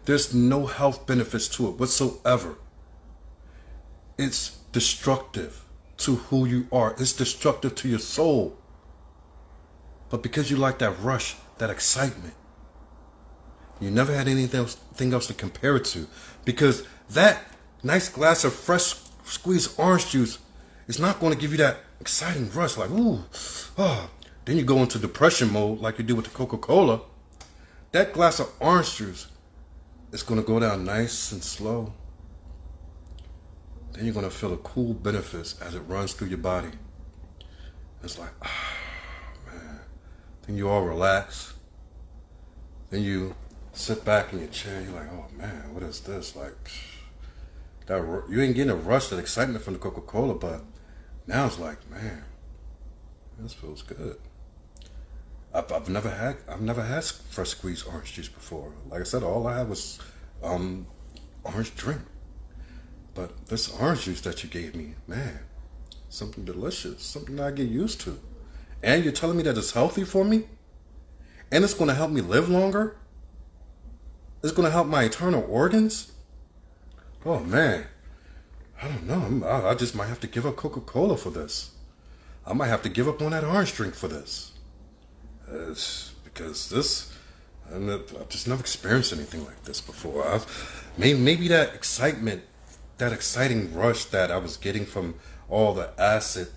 [0.06, 2.58] There's no health benefits to it whatsoever.
[4.18, 5.66] It's destructive
[5.98, 8.56] to who you are, it's destructive to your soul.
[10.10, 12.36] But because you like that rush, that excitement,
[13.82, 16.08] you never had anything else, else to compare it to.
[16.46, 17.44] Because that
[17.84, 18.94] nice glass of fresh
[19.28, 20.40] squeeze orange juice
[20.88, 23.24] it's not going to give you that exciting rush like, ooh,
[23.78, 24.10] oh.
[24.46, 27.02] Then you go into depression mode like you do with the Coca Cola.
[27.92, 29.28] That glass of orange juice
[30.14, 31.92] is going to go down nice and slow.
[33.92, 36.70] Then you're going to feel the cool benefits as it runs through your body.
[38.02, 38.74] It's like, ah,
[39.48, 39.80] man.
[40.46, 41.54] Then you all relax.
[42.90, 43.36] Then you
[43.74, 44.82] sit back in your chair.
[44.82, 46.38] You're like, oh man, what is this?
[46.38, 46.56] Like,
[47.88, 50.62] that you ain't getting a rush, that excitement from the Coca Cola, but
[51.26, 52.24] now it's like, man,
[53.40, 54.18] this feels good.
[55.54, 58.74] I've, I've never had I've never had fresh squeezed orange juice before.
[58.90, 60.00] Like I said, all I had was
[60.44, 60.86] um,
[61.44, 62.02] orange drink.
[63.16, 65.40] But this orange juice that you gave me, man,
[66.10, 68.20] something delicious, something I get used to.
[68.84, 70.44] And you're telling me that it's healthy for me?
[71.52, 72.98] And it's going to help me live longer?
[74.44, 76.12] It's going to help my internal organs?
[77.26, 77.86] Oh man,
[78.82, 79.48] I don't know.
[79.48, 81.72] I, I just might have to give up Coca Cola for this.
[82.46, 84.54] I might have to give up on that orange drink for this.
[85.52, 87.14] It's because this,
[87.74, 90.26] I've just never experienced anything like this before.
[90.26, 92.44] I've maybe, maybe that excitement,
[92.98, 95.16] that exciting rush that I was getting from
[95.50, 96.50] all the acid,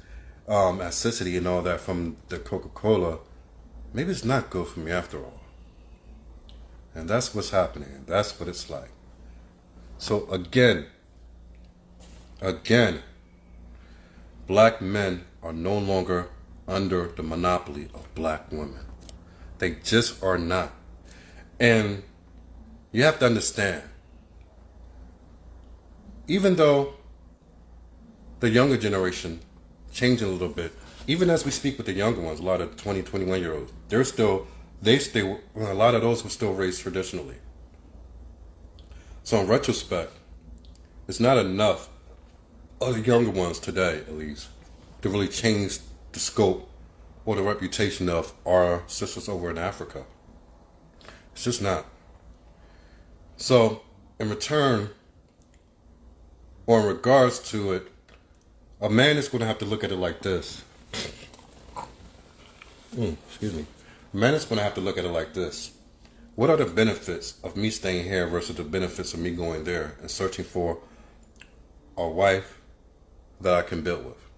[0.47, 3.19] um, acidity and all that from the Coca Cola,
[3.93, 5.41] maybe it's not good for me after all.
[6.95, 8.05] And that's what's happening.
[8.07, 8.91] That's what it's like.
[10.01, 10.87] So again,
[12.41, 13.03] again,
[14.47, 16.31] black men are no longer
[16.67, 18.87] under the monopoly of black women.
[19.59, 20.73] They just are not.
[21.61, 22.03] And
[22.93, 23.83] you have to understand
[26.27, 26.95] even though
[28.39, 29.41] the younger generation
[29.93, 30.73] changing a little bit,
[31.09, 33.71] even as we speak with the younger ones, a lot of 20, 21 year olds,
[33.91, 34.47] they're still,
[34.81, 37.35] they still, a lot of those were still raised traditionally.
[39.23, 40.13] So in retrospect,
[41.09, 41.89] it's not enough
[42.81, 44.49] of the younger ones today, at least,
[45.03, 45.79] to really change
[46.13, 46.71] the scope
[47.25, 50.05] or the reputation of our sisters over in Africa.
[51.33, 51.87] It's just not.
[53.37, 53.83] So,
[54.19, 54.91] in return,
[56.67, 57.89] or in regards to it,
[58.81, 60.63] a man is going to have to look at it like this.
[62.95, 63.67] Mm, excuse me.
[64.13, 65.73] A man is going to have to look at it like this.
[66.37, 69.97] What are the benefits of me staying here versus the benefits of me going there
[70.01, 70.79] and searching for
[71.97, 72.61] a wife
[73.41, 74.29] that I can build with?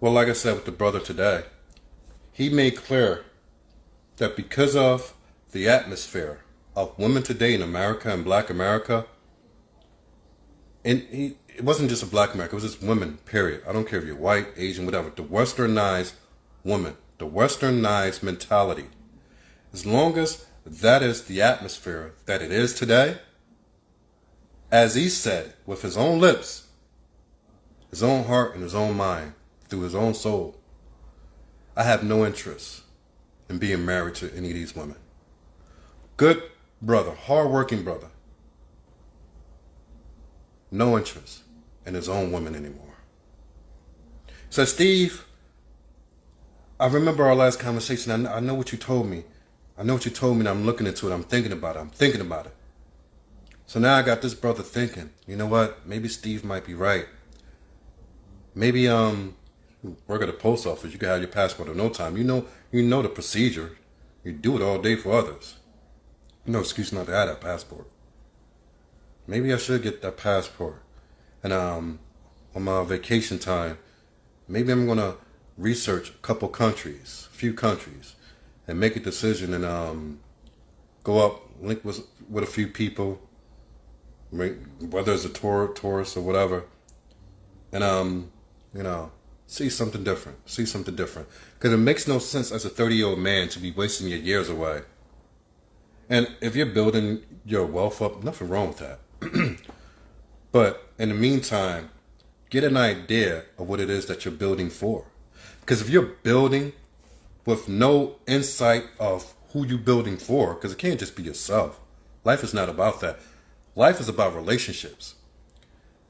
[0.00, 1.44] Well, like I said with the brother today,
[2.32, 3.24] he made clear
[4.16, 5.14] that because of
[5.52, 6.40] the atmosphere
[6.74, 9.06] of women today in America and black America,
[10.84, 13.62] and he, it wasn't just a black America, it was just women, period.
[13.66, 15.10] I don't care if you're white, Asian, whatever.
[15.10, 16.14] The westernized
[16.64, 18.86] woman, the westernized mentality.
[19.72, 23.18] As long as that is the atmosphere that it is today,
[24.70, 26.68] as he said with his own lips,
[27.90, 29.34] his own heart and his own mind,
[29.68, 30.56] through his own soul,
[31.76, 32.82] I have no interest
[33.48, 34.96] in being married to any of these women.
[36.16, 36.42] Good
[36.80, 38.08] brother, hardworking brother.
[40.70, 41.42] No interest
[41.86, 42.94] in his own women anymore.
[44.50, 45.24] So, Steve,
[46.78, 48.26] I remember our last conversation.
[48.26, 49.24] I know what you told me.
[49.76, 51.14] I know what you told me, and I'm looking into it.
[51.14, 51.80] I'm thinking about it.
[51.80, 52.54] I'm thinking about it.
[53.66, 55.86] So now I got this brother thinking, you know what?
[55.86, 57.06] Maybe Steve might be right.
[58.54, 59.36] Maybe um
[60.06, 62.16] work at the post office, you can have your passport in no time.
[62.16, 63.76] You know, you know the procedure.
[64.22, 65.56] You do it all day for others.
[66.46, 67.86] No excuse not to have that passport.
[69.26, 70.82] Maybe I should get that passport.
[71.42, 71.98] And um,
[72.54, 73.78] on my vacation time,
[74.48, 75.16] maybe I'm gonna
[75.56, 78.13] research a couple countries, a few countries,
[78.66, 80.20] and make a decision and um,
[81.02, 83.20] go up, link with with a few people,
[84.30, 86.64] whether it's a tour, tourist or whatever,
[87.72, 88.30] and um,
[88.74, 89.10] you know,
[89.46, 90.48] see something different.
[90.48, 91.28] See something different.
[91.54, 94.18] Because it makes no sense as a 30 year old man to be wasting your
[94.18, 94.82] years away.
[96.08, 98.98] And if you're building your wealth up, nothing wrong with that.
[100.52, 101.90] but in the meantime,
[102.50, 105.06] get an idea of what it is that you're building for.
[105.60, 106.72] Because if you're building
[107.44, 111.80] with no insight of who you're building for, because it can't just be yourself.
[112.24, 113.18] Life is not about that.
[113.76, 115.14] Life is about relationships.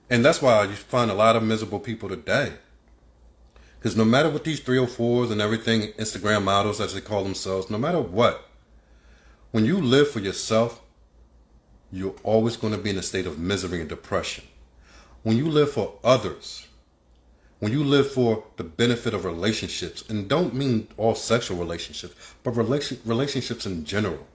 [0.08, 2.52] And that's why you find a lot of miserable people today
[3.84, 7.76] because no matter what these 304s and everything, Instagram models as they call themselves, no
[7.76, 8.48] matter what,
[9.50, 10.80] when you live for yourself,
[11.92, 14.44] you're always going to be in a state of misery and depression.
[15.22, 16.66] When you live for others,
[17.60, 22.52] when you live for the benefit of relationships, and don't mean all sexual relationships, but
[22.52, 24.26] relation, relationships in general,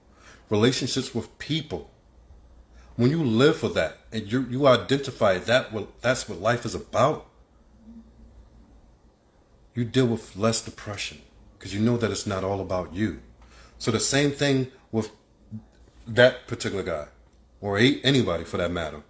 [0.50, 1.90] relationships with people.
[2.96, 7.28] When you live for that and you, you identify that that's what life is about,
[9.76, 11.22] you deal with less depression
[11.58, 13.20] because you know that it's not all about you.
[13.78, 15.12] So the same thing with
[16.08, 17.08] that particular guy
[17.62, 19.04] or anybody for that matter,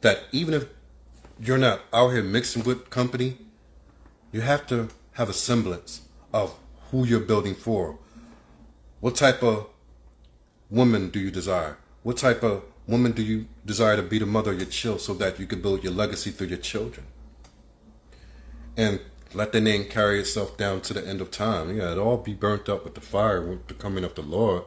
[0.00, 0.66] that even if
[1.38, 3.38] you're not out here mixing with company,
[4.36, 6.54] you have to have a semblance of
[6.90, 7.98] who you're building for.
[9.00, 9.66] What type of
[10.68, 11.78] woman do you desire?
[12.02, 15.14] What type of woman do you desire to be the mother of your children so
[15.14, 17.06] that you can build your legacy through your children?
[18.76, 19.00] And
[19.32, 21.74] let the name carry itself down to the end of time.
[21.74, 24.64] Yeah, it all be burnt up with the fire with the coming of the Lord.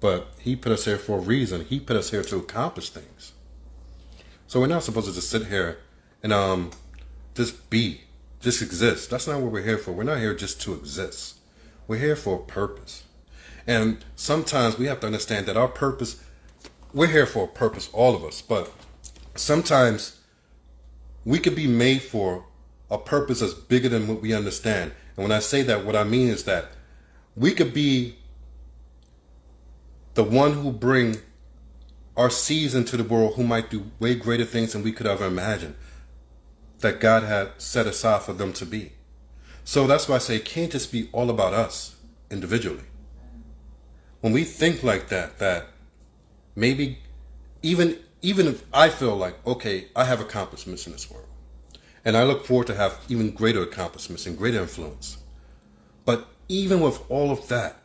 [0.00, 1.66] But He put us here for a reason.
[1.66, 3.32] He put us here to accomplish things.
[4.46, 5.76] So we're not supposed to just sit here
[6.22, 6.70] and um
[7.34, 8.02] just be,
[8.40, 9.10] just exist.
[9.10, 9.92] That's not what we're here for.
[9.92, 11.38] We're not here just to exist.
[11.86, 13.04] We're here for a purpose.
[13.66, 16.22] And sometimes we have to understand that our purpose,
[16.92, 18.72] we're here for a purpose, all of us, but
[19.34, 20.18] sometimes
[21.24, 22.46] we could be made for
[22.90, 24.92] a purpose that's bigger than what we understand.
[25.16, 26.72] And when I say that, what I mean is that
[27.36, 28.16] we could be
[30.14, 31.18] the one who bring
[32.16, 35.26] our seeds into the world who might do way greater things than we could ever
[35.26, 35.76] imagine
[36.80, 38.92] that God had set aside for them to be.
[39.64, 41.96] So that's why I say it can't just be all about us
[42.30, 42.84] individually.
[44.20, 45.66] When we think like that, that
[46.54, 46.98] maybe
[47.62, 51.26] even even if I feel like, okay, I have accomplishments in this world.
[52.04, 55.18] And I look forward to have even greater accomplishments and greater influence.
[56.04, 57.76] But even with all of that,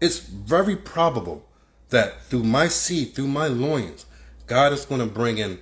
[0.00, 1.44] it's very probable
[1.90, 4.06] that through my seed, through my loins,
[4.46, 5.60] God is going to bring in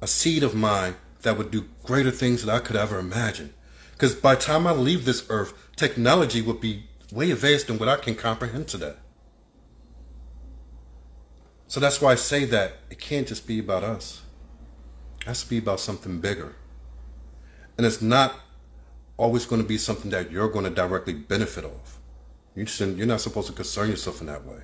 [0.00, 3.54] a seed of mine that would do greater things than I could ever imagine.
[3.92, 7.88] Because by the time I leave this earth, technology would be way advanced than what
[7.88, 8.94] I can comprehend today.
[11.68, 14.22] So that's why I say that it can't just be about us.
[15.20, 16.56] It has to be about something bigger.
[17.76, 18.34] And it's not
[19.16, 21.98] always going to be something that you're going to directly benefit off.
[22.56, 22.66] You
[22.96, 24.62] you're not supposed to concern yourself in that way.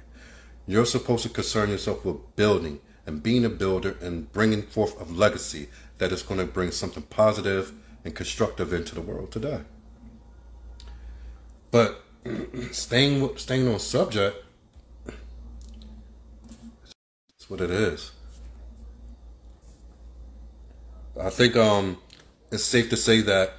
[0.66, 5.04] You're supposed to concern yourself with building and being a builder and bringing forth a
[5.12, 5.68] legacy
[5.98, 7.72] that is going to bring something positive
[8.04, 9.60] and constructive into the world today.
[11.70, 12.02] But
[12.72, 14.44] staying staying on subject,
[17.36, 18.12] it's what it is.
[21.20, 21.98] I think um,
[22.50, 23.54] it's safe to say that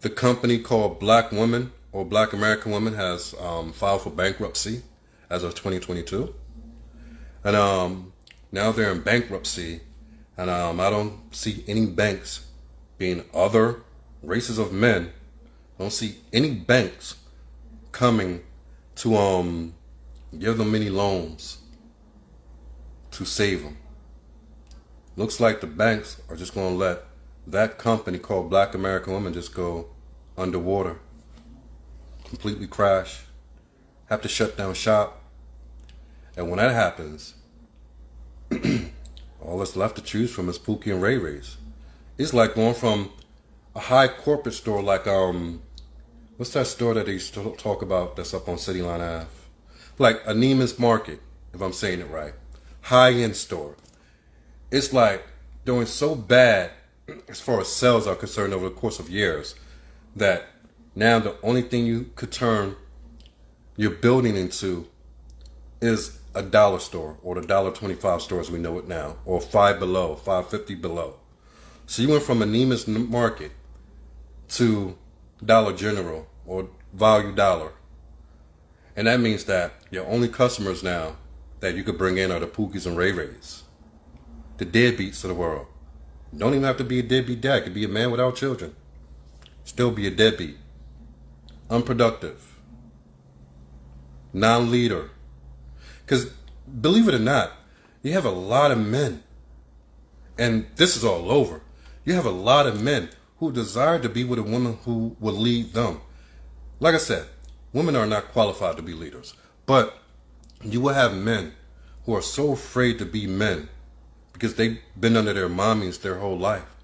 [0.00, 4.82] the company called Black Women or Black American Women has um, filed for bankruptcy
[5.28, 6.34] as of 2022,
[7.44, 8.12] and um,
[8.50, 9.80] now they're in bankruptcy,
[10.38, 12.46] and um, I don't see any banks
[12.96, 13.82] being other
[14.22, 15.12] races of men.
[15.78, 17.16] I don't see any banks
[17.92, 18.42] coming
[18.96, 19.74] to um
[20.38, 21.58] give them any loans
[23.10, 23.76] to save them.
[25.16, 27.04] Looks like the banks are just going to let
[27.46, 29.88] that company called Black American Women just go
[30.36, 31.00] underwater,
[32.24, 33.22] completely crash,
[34.06, 35.20] have to shut down shop.
[36.36, 37.34] And when that happens,
[39.48, 41.56] all that's left to choose from is Pookie and Ray Ray's.
[42.18, 43.10] It's like going from
[43.74, 45.62] a high corporate store like um
[46.36, 49.26] what's that store that they used to talk about that's up on City Line Ave?
[49.98, 51.20] Like a Neiman's Market,
[51.54, 52.34] if I'm saying it right.
[52.82, 53.74] High end store.
[54.70, 55.24] It's like
[55.64, 56.70] doing so bad
[57.28, 59.54] as far as sales are concerned over the course of years
[60.14, 60.44] that
[60.94, 62.76] now the only thing you could turn
[63.76, 64.86] your building into
[65.80, 69.40] is a dollar store or the dollar 25 store as we know it now or
[69.40, 71.18] five below 550 below
[71.88, 73.50] so you went from a Neiman's market
[74.50, 74.98] to
[75.42, 77.72] Dollar General or Value Dollar.
[78.94, 81.16] And that means that your only customers now
[81.60, 83.62] that you could bring in are the Pookies and Ray Rays.
[84.58, 85.66] The deadbeats of the world.
[86.36, 87.64] don't even have to be a deadbeat dad.
[87.64, 88.76] Could be a man without children.
[89.64, 90.58] Still be a deadbeat.
[91.70, 92.58] Unproductive.
[94.34, 95.10] Non-leader.
[96.08, 96.30] Because
[96.80, 97.52] believe it or not,
[98.02, 99.22] you have a lot of men.
[100.38, 101.60] And this is all over.
[102.06, 105.34] You have a lot of men who desire to be with a woman who will
[105.34, 106.00] lead them.
[106.80, 107.26] Like I said,
[107.74, 109.34] women are not qualified to be leaders,
[109.66, 109.98] but
[110.62, 111.52] you will have men
[112.06, 113.68] who are so afraid to be men
[114.32, 116.74] because they've been under their mommies their whole life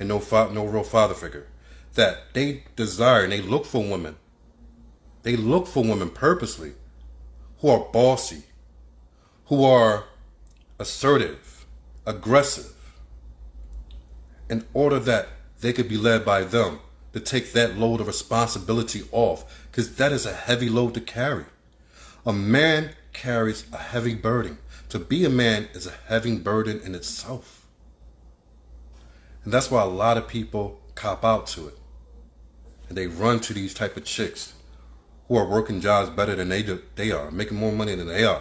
[0.00, 1.46] and no fa- no real father figure
[1.94, 4.16] that they desire and they look for women.
[5.22, 6.72] They look for women purposely
[7.60, 8.42] who are bossy,
[9.52, 10.04] who are
[10.78, 11.66] assertive,
[12.06, 12.72] aggressive,
[14.48, 15.28] in order that
[15.60, 16.80] they could be led by them
[17.12, 21.44] to take that load of responsibility off because that is a heavy load to carry.
[22.24, 24.56] A man carries a heavy burden.
[24.88, 27.66] To be a man is a heavy burden in itself.
[29.44, 31.78] And that's why a lot of people cop out to it.
[32.88, 34.54] And they run to these type of chicks
[35.28, 38.24] who are working jobs better than they, do, they are, making more money than they
[38.24, 38.40] are,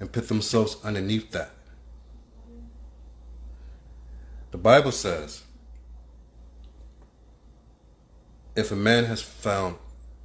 [0.00, 1.50] and put themselves underneath that.
[4.50, 5.42] The Bible says
[8.56, 9.76] if a man has found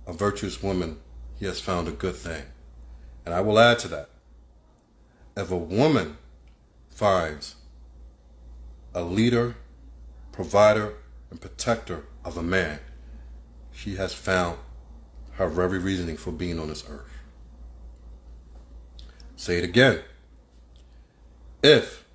[0.05, 0.97] a virtuous woman,
[1.39, 2.43] he has found a good thing.
[3.25, 4.09] And I will add to that.
[5.35, 6.17] If a woman
[6.89, 7.55] finds
[8.93, 9.55] a leader,
[10.31, 10.95] provider,
[11.31, 12.79] and protector of a man,
[13.71, 14.57] she has found
[15.33, 17.08] her very reasoning for being on this earth.
[19.39, 20.01] Say it again.
[21.63, 22.05] If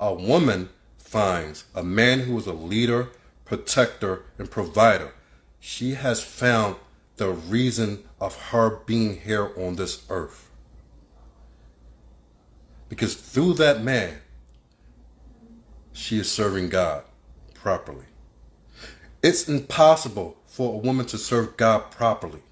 [0.00, 0.68] a woman
[0.98, 3.10] finds a man who is a leader,
[3.44, 5.12] protector, and provider,
[5.60, 6.74] she has found
[7.18, 10.50] the reason of her being here on this earth.
[12.88, 14.20] Because through that man,
[15.92, 17.04] she is serving God
[17.54, 18.06] properly.
[19.22, 22.42] It's impossible for a woman to serve God properly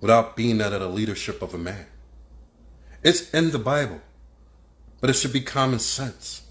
[0.00, 1.86] without being under the leadership of a man.
[3.04, 4.00] It's in the Bible,
[5.00, 6.42] but it should be common sense.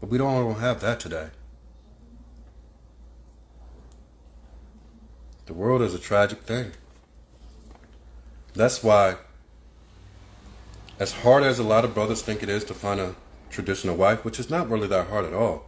[0.00, 1.28] But we don't have that today.
[5.46, 6.72] The world is a tragic thing.
[8.52, 9.16] That's why,
[10.98, 13.14] as hard as a lot of brothers think it is to find a
[13.48, 15.64] traditional wife, which is not really that hard at all,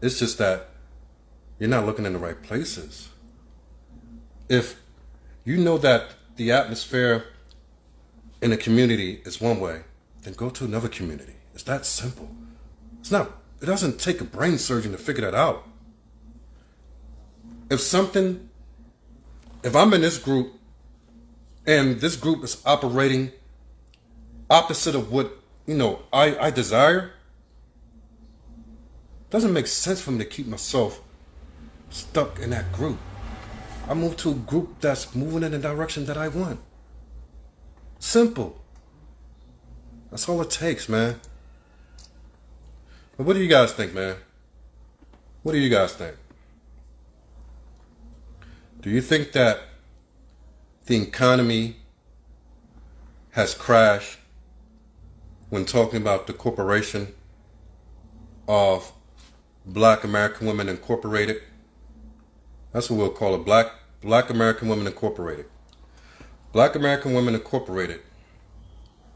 [0.00, 0.70] it's just that
[1.60, 3.10] you're not looking in the right places.
[4.48, 4.80] If
[5.44, 7.26] you know that the atmosphere
[8.42, 9.82] in a community is one way,
[10.22, 11.34] then go to another community.
[11.54, 12.30] It's that simple.
[13.00, 13.30] It's not
[13.60, 15.66] it doesn't take a brain surgeon to figure that out.
[17.70, 18.48] If something,
[19.62, 20.52] if I'm in this group
[21.66, 23.32] and this group is operating
[24.50, 25.32] opposite of what,
[25.66, 27.12] you know, I, I desire,
[29.30, 31.00] doesn't make sense for me to keep myself
[31.90, 32.98] stuck in that group.
[33.88, 36.60] I move to a group that's moving in the direction that I want.
[37.98, 38.58] Simple.
[40.10, 41.20] That's all it takes, man.
[43.16, 44.16] But what do you guys think, man?
[45.42, 46.16] What do you guys think?
[48.80, 49.60] Do you think that
[50.86, 51.76] the economy
[53.30, 54.18] has crashed
[55.48, 57.14] when talking about the corporation
[58.46, 58.92] of
[59.64, 61.42] Black American Women Incorporated?
[62.72, 63.44] That's what we'll call it.
[63.44, 63.72] Black
[64.02, 65.46] Black American Women Incorporated.
[66.56, 68.00] Black American Women Incorporated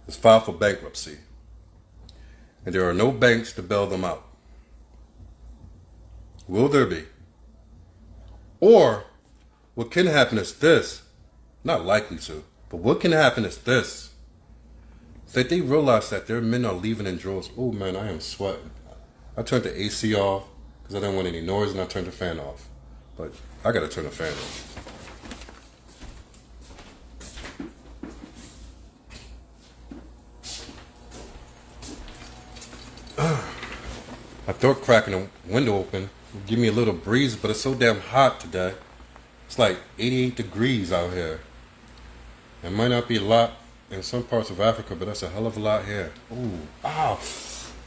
[0.06, 1.16] is filed for bankruptcy.
[2.66, 4.26] And there are no banks to bail them out.
[6.46, 7.04] Will there be?
[8.60, 9.04] Or
[9.74, 11.00] what can happen is this,
[11.64, 14.10] not likely to, but what can happen is this.
[15.32, 17.48] That they realize that their men are leaving in droves.
[17.56, 18.70] Oh man, I am sweating.
[19.34, 20.44] I turned the AC off
[20.82, 22.68] because I didn't want any noise and I turned the fan off.
[23.16, 23.32] But
[23.64, 24.79] I gotta turn the fan on.
[34.60, 36.10] I thought cracking the window open
[36.46, 38.74] give me a little breeze, but it's so damn hot today.
[39.46, 41.40] It's like 88 degrees out here.
[42.62, 43.52] It might not be a lot
[43.90, 46.12] in some parts of Africa, but that's a hell of a lot here.
[46.30, 47.18] Ooh, ow,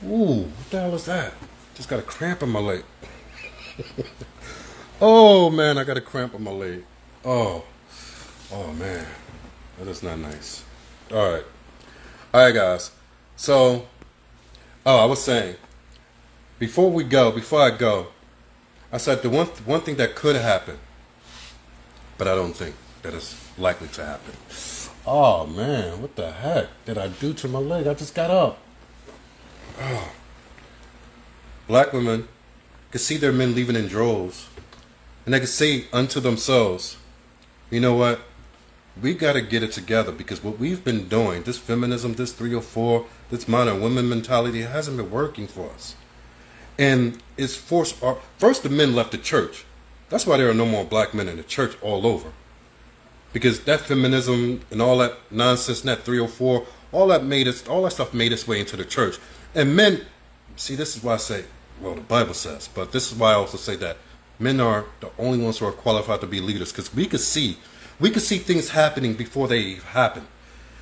[0.04, 1.36] ooh, what the hell is that?
[1.76, 2.84] Just got a cramp in my leg.
[5.02, 6.86] Oh man, I got a cramp in my leg.
[7.26, 7.66] Oh,
[8.54, 9.06] oh man,
[9.78, 10.64] that is not nice.
[11.12, 11.44] All right,
[12.34, 12.92] all right, guys.
[13.36, 13.88] So,
[14.86, 15.58] oh, I was saying
[16.64, 18.08] before we go, before I go,
[18.90, 20.78] I said the one one thing that could happen,
[22.18, 24.34] but I don't think that is likely to happen.
[25.06, 27.86] Oh man, what the heck did I do to my leg?
[27.86, 28.60] I just got up.
[29.78, 30.10] Oh.
[31.68, 32.30] Black women
[32.92, 34.48] could see their men leaving in droves
[35.26, 36.96] and they could say unto themselves,
[37.70, 38.22] you know what?
[39.02, 43.06] We got to get it together because what we've been doing, this feminism, this 304,
[43.32, 45.96] this modern women mentality, hasn't been working for us.
[46.78, 49.66] And it's forced our, first the men left the church.
[50.10, 52.32] That's why there are no more black men in the church all over.
[53.32, 57.92] Because that feminism and all that nonsense, that 304, all that made us, all that
[57.92, 59.18] stuff made its way into the church.
[59.56, 60.02] And men,
[60.56, 61.46] see, this is why I say,
[61.82, 63.98] well, the Bible says, but this is why I also say that
[64.40, 67.58] men are the only ones who are qualified to be leaders because we could see
[68.00, 70.26] we could see things happening before they happen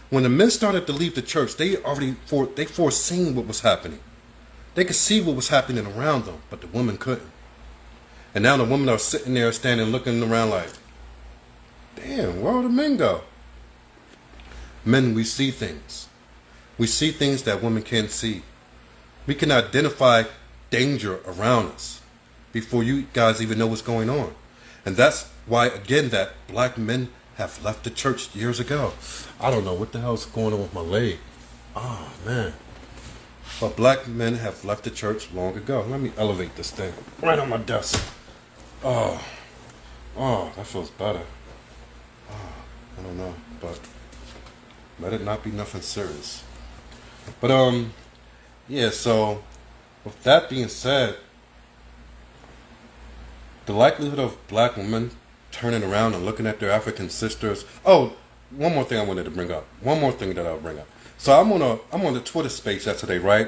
[0.09, 3.61] when the men started to leave the church they already for they foreseen what was
[3.61, 3.99] happening
[4.75, 7.31] they could see what was happening around them but the women couldn't
[8.33, 10.69] and now the women are sitting there standing looking around like
[11.95, 13.21] damn where are the men go
[14.85, 16.07] men we see things
[16.77, 18.43] we see things that women can't see
[19.27, 20.23] we can identify
[20.69, 22.01] danger around us
[22.51, 24.33] before you guys even know what's going on.
[24.85, 28.93] And that's why, again, that black men have left the church years ago.
[29.39, 31.19] I don't know what the hell's going on with my leg.
[31.75, 32.53] Oh, man.
[33.61, 35.85] But black men have left the church long ago.
[35.87, 36.91] Let me elevate this thing
[37.21, 38.03] right on my desk.
[38.83, 39.23] Oh,
[40.17, 41.21] oh, that feels better.
[42.31, 42.53] Oh,
[42.97, 43.79] I don't know, but
[44.99, 46.43] let it not be nothing serious.
[47.39, 47.93] But, um,
[48.67, 49.43] yeah, so
[50.03, 51.17] with that being said,
[53.67, 55.11] the likelihood of black women
[55.51, 57.63] turning around and looking at their African sisters.
[57.85, 58.15] Oh,
[58.49, 59.67] one more thing I wanted to bring up.
[59.81, 60.87] One more thing that I'll bring up.
[61.21, 63.47] So I'm on a I'm on the Twitter space yesterday, right?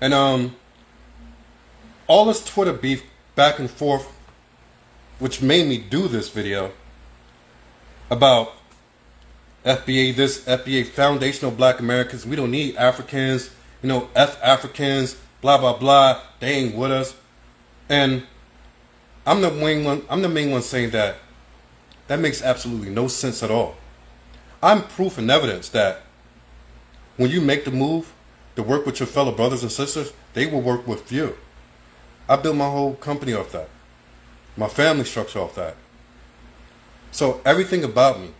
[0.00, 0.54] And um
[2.06, 3.02] all this Twitter beef
[3.34, 4.06] back and forth,
[5.18, 6.70] which made me do this video
[8.08, 8.52] about
[9.64, 12.24] FBA this, FBA foundational black Americans.
[12.24, 13.50] We don't need Africans,
[13.82, 16.20] you know, F Africans, blah blah blah.
[16.38, 17.16] They ain't with us.
[17.88, 18.22] And
[19.26, 20.02] I'm the main one.
[20.08, 21.16] I'm the main one saying that
[22.06, 23.74] that makes absolutely no sense at all.
[24.62, 26.02] I'm proof and evidence that
[27.16, 28.12] when you make the move
[28.56, 31.36] to work with your fellow brothers and sisters, they will work with you.
[32.28, 33.68] I built my whole company off that,
[34.56, 35.76] my family structure off that.
[37.12, 38.30] So everything about me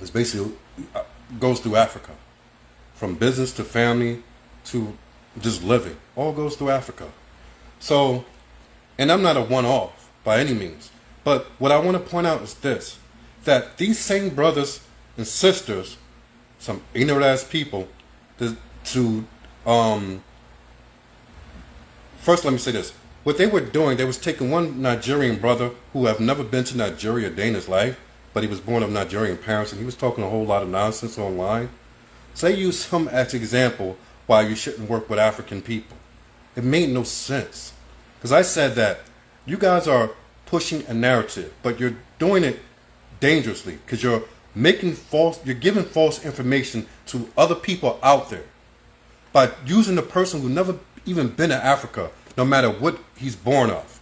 [0.00, 0.52] is basically
[0.94, 1.04] uh,
[1.38, 2.12] goes through Africa,
[2.94, 4.22] from business to family
[4.66, 4.96] to
[5.40, 7.10] just living, all goes through Africa.
[7.78, 8.24] So
[8.98, 10.90] and I'm not a one off by any means.
[11.22, 12.98] But what I want to point out is this
[13.44, 14.80] that these same brothers
[15.16, 15.96] and sisters,
[16.58, 17.88] some ignorant ass people,
[18.38, 18.56] to,
[18.86, 19.24] to
[19.66, 20.22] um,
[22.20, 22.92] first let me say this.
[23.24, 26.76] What they were doing, they was taking one Nigerian brother who have never been to
[26.76, 28.00] Nigeria a day in his life,
[28.32, 30.68] but he was born of Nigerian parents, and he was talking a whole lot of
[30.68, 31.68] nonsense online.
[32.34, 33.96] So they used him as example
[34.26, 35.96] why you shouldn't work with African people.
[36.54, 37.72] It made no sense.
[38.16, 39.00] Because I said that
[39.46, 40.10] you guys are
[40.46, 42.60] pushing a narrative, but you're doing it
[43.20, 44.22] dangerously because you're
[44.58, 48.44] making false, you're giving false information to other people out there
[49.32, 53.70] by using a person who never even been to Africa, no matter what he's born
[53.70, 54.00] of.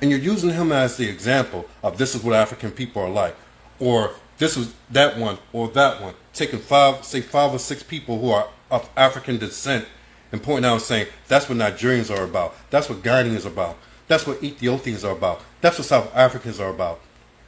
[0.00, 3.34] And you're using him as the example of this is what African people are like,
[3.78, 8.20] or this was that one or that one, taking five, say five or six people
[8.20, 9.86] who are of African descent
[10.32, 13.78] and pointing out and saying that's what Nigerians are about, that's what Ghanaians are about,
[14.08, 17.00] that's what Ethiopians are about, that's what South Africans are about.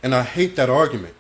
[0.03, 1.15] And I hate that argument.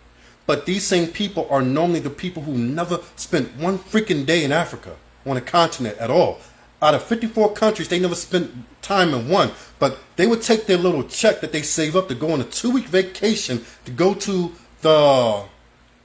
[0.49, 4.51] But these same people are normally the people who never spent one freaking day in
[4.51, 4.97] Africa
[5.27, 6.41] on a continent at all.
[6.81, 9.51] Out of 54 countries, they never spent time in one.
[9.79, 12.45] But they would take their little check that they save up to go on a
[12.45, 15.45] two week vacation to go to the,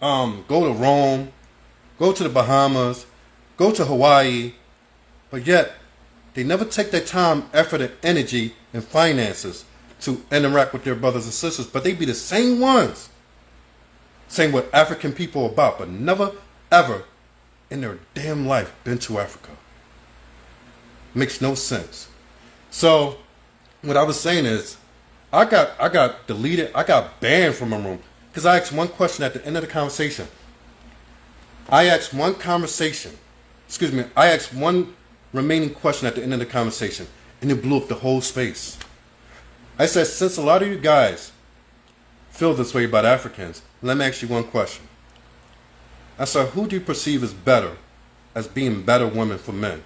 [0.02, 1.32] um, go to Rome,
[1.98, 3.06] go to the Bahamas,
[3.56, 4.56] go to Hawaii.
[5.32, 5.72] But yet,
[6.34, 9.64] they never take their time, effort, and energy and finances
[10.02, 11.66] to interact with their brothers and sisters.
[11.66, 13.08] But they be the same ones
[14.34, 16.32] saying what African people are about, but never,
[16.72, 17.04] ever
[17.70, 19.52] in their damn life been to Africa.
[21.14, 22.08] Makes no sense.
[22.72, 23.18] So,
[23.84, 24.78] what I was saying is,
[25.32, 28.00] I got I got deleted, I got banned from a room
[28.32, 30.28] because I asked one question at the end of the conversation.
[31.70, 33.12] I asked one conversation,
[33.68, 34.96] excuse me, I asked one
[35.32, 37.06] remaining question at the end of the conversation,
[37.42, 38.80] and it blew up the whole space.
[39.78, 41.32] I said, since a lot of you guys
[42.32, 44.88] feel this way about Africans, let me ask you one question.
[46.18, 47.76] I said, who do you perceive as better,
[48.34, 49.84] as being better women for men?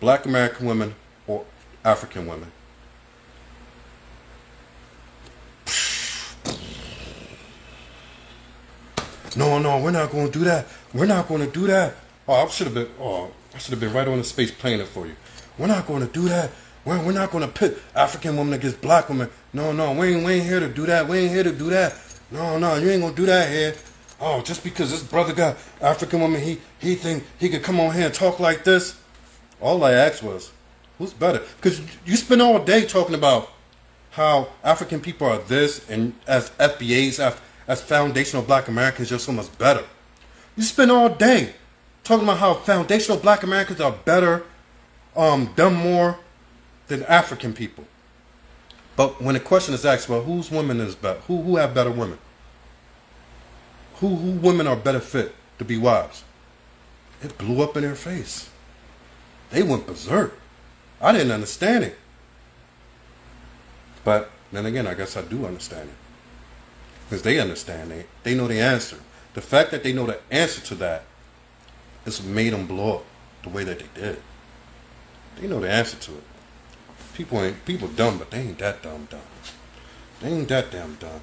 [0.00, 0.94] Black American women
[1.26, 1.44] or
[1.84, 2.50] African women?
[9.36, 10.66] No, no, we're not going to do that.
[10.94, 11.94] We're not going to do that.
[12.26, 12.88] Oh, I should have been.
[12.98, 15.14] Oh, I should have been right on the space playing it for you.
[15.58, 16.52] We're not going to do that.
[16.86, 19.28] We're, we're not going to pit African women against black women.
[19.52, 21.06] No, no, we ain't, we ain't here to do that.
[21.06, 21.92] We ain't here to do that.
[22.30, 23.74] No, no, you ain't to do that here.
[24.20, 27.94] Oh, just because this brother got African woman, he he think he could come on
[27.94, 28.98] here and talk like this.
[29.60, 30.50] All I asked was,
[30.98, 31.42] who's better?
[31.56, 33.52] Because you spend all day talking about
[34.10, 37.36] how African people are this, and as FBAs, as,
[37.68, 39.84] as foundational Black Americans, you're so much better.
[40.56, 41.52] You spend all day
[42.02, 44.44] talking about how foundational Black Americans are better,
[45.14, 46.18] um, done more
[46.88, 47.84] than African people.
[48.96, 51.20] But when the question is asked, well, whose women is better?
[51.20, 52.18] Who who have better women?
[53.96, 56.24] Who who women are better fit to be wives?
[57.22, 58.50] It blew up in their face.
[59.50, 60.38] They went berserk.
[61.00, 61.98] I didn't understand it.
[64.04, 65.96] But then again, I guess I do understand it.
[67.08, 68.08] Because they understand it.
[68.22, 68.98] They know the answer.
[69.34, 71.04] The fact that they know the answer to that
[72.04, 73.04] has made them blow up
[73.42, 74.22] the way that they did.
[75.40, 76.24] They know the answer to it.
[77.16, 79.20] People ain't people dumb, but they ain't that dumb dumb.
[80.20, 81.22] They ain't that damn dumb.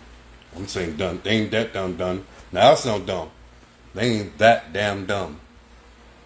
[0.55, 1.21] I'm saying dumb.
[1.23, 2.25] They ain't that dumb dumb.
[2.51, 3.29] Now I sound dumb.
[3.93, 5.39] They ain't that damn dumb.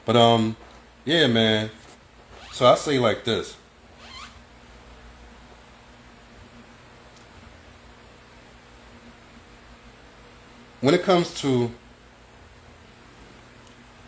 [0.05, 0.55] But um,
[1.03, 1.69] yeah, man.
[2.53, 3.57] So I say like this.
[10.79, 11.69] When it comes to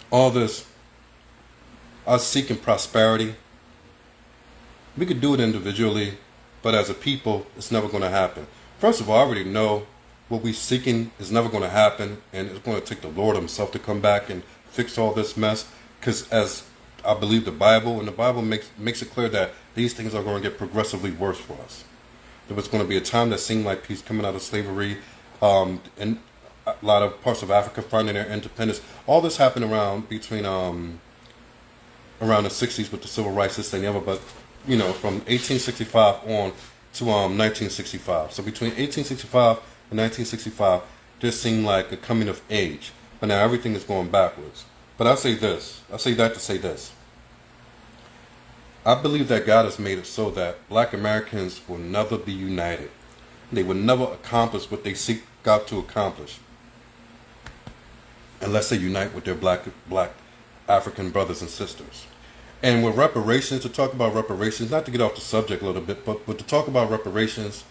[0.10, 0.66] all this,
[2.08, 3.36] us seeking prosperity,
[5.00, 6.18] we could do it individually,
[6.62, 8.46] but as a people, it's never going to happen.
[8.80, 9.88] First of all, I already know
[10.28, 13.36] what we're seeking is never going to happen, and it's going to take the Lord
[13.36, 15.68] Himself to come back and fix all this mess.
[16.00, 16.64] Because as
[17.06, 20.24] I believe the Bible, and the Bible makes makes it clear that these things are
[20.24, 21.84] going to get progressively worse for us.
[22.48, 24.98] There was going to be a time that seemed like peace coming out of slavery,
[25.42, 26.20] um, and
[26.68, 28.82] a lot of parts of Africa finding their independence.
[29.08, 31.00] All this happened around between um,
[32.22, 34.22] around the '60s with the civil rights system, but
[34.70, 36.54] you know, from 1865 on
[36.94, 38.32] to um, 1965.
[38.34, 39.58] So between 1865
[39.90, 40.84] and 1965,
[41.20, 42.92] this seemed like a coming of age.
[43.20, 44.66] But now everything is going backwards.
[44.96, 45.82] But I say this.
[45.92, 46.94] I say that to say this.
[48.86, 52.92] I believe that God has made it so that black Americans will never be united.
[53.52, 56.38] They will never accomplish what they seek God to accomplish
[58.40, 60.12] unless they unite with their black black
[60.68, 62.06] African brothers and sisters.
[62.62, 65.82] And with reparations, to talk about reparations, not to get off the subject a little
[65.82, 67.64] bit, but, but to talk about reparations,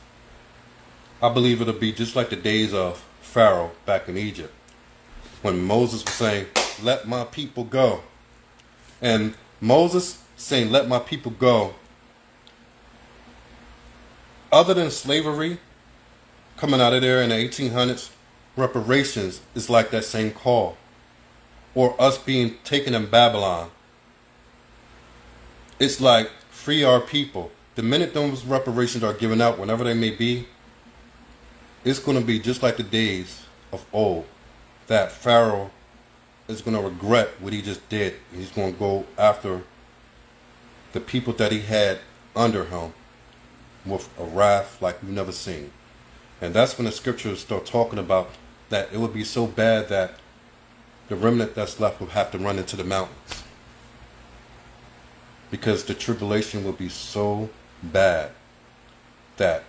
[1.20, 4.52] I believe it'll be just like the days of Pharaoh back in Egypt,
[5.42, 6.46] when Moses was saying,
[6.82, 8.02] Let my people go.
[9.02, 11.74] And Moses saying, Let my people go,
[14.50, 15.58] other than slavery
[16.56, 18.10] coming out of there in the 1800s,
[18.56, 20.76] reparations is like that same call.
[21.74, 23.70] Or us being taken in Babylon.
[25.78, 27.52] It's like free our people.
[27.76, 30.48] The minute those reparations are given out, whenever they may be,
[31.84, 34.26] it's going to be just like the days of old.
[34.88, 35.70] That Pharaoh
[36.48, 38.14] is going to regret what he just did.
[38.34, 39.62] He's going to go after
[40.92, 42.00] the people that he had
[42.34, 42.92] under him
[43.84, 45.70] with a wrath like we've never seen.
[46.40, 48.30] And that's when the scriptures start talking about
[48.70, 50.14] that it would be so bad that
[51.08, 53.37] the remnant that's left would have to run into the mountains.
[55.50, 57.48] Because the tribulation will be so
[57.82, 58.30] bad
[59.36, 59.64] that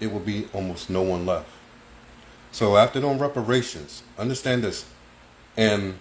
[0.00, 1.48] it will be almost no one left.
[2.50, 4.84] So after those reparations, understand this,
[5.56, 5.98] and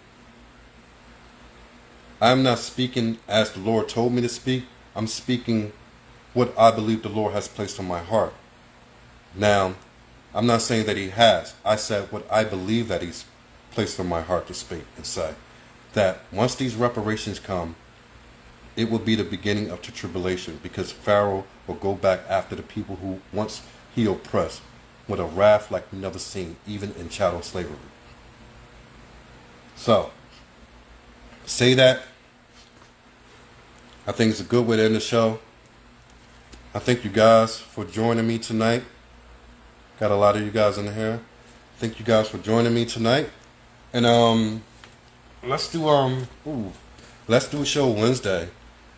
[2.20, 4.66] I'm not speaking as the Lord told me to speak.
[4.96, 5.72] I'm speaking
[6.34, 8.34] what I believe the Lord has placed on my heart.
[9.34, 9.76] Now,
[10.34, 11.56] I'm not saying that He has.
[11.66, 13.26] I said what I believe that He's
[13.72, 15.34] placed on my heart to speak and say.
[15.94, 17.76] That once these reparations come,
[18.76, 22.64] it will be the beginning of the tribulation because Pharaoh will go back after the
[22.64, 23.62] people who once
[23.94, 24.62] he oppressed
[25.08, 27.76] with a wrath like never seen, even in chattel slavery.
[29.76, 30.12] So,
[31.46, 32.04] say that.
[34.08, 35.40] I think it's a good way to end the show.
[36.74, 38.84] I thank you guys for joining me tonight.
[40.00, 41.20] Got a lot of you guys in here.
[41.78, 43.30] Thank you guys for joining me tonight.
[43.94, 44.64] And um
[45.44, 46.72] let's do um ooh,
[47.28, 48.50] let's do a show Wednesday.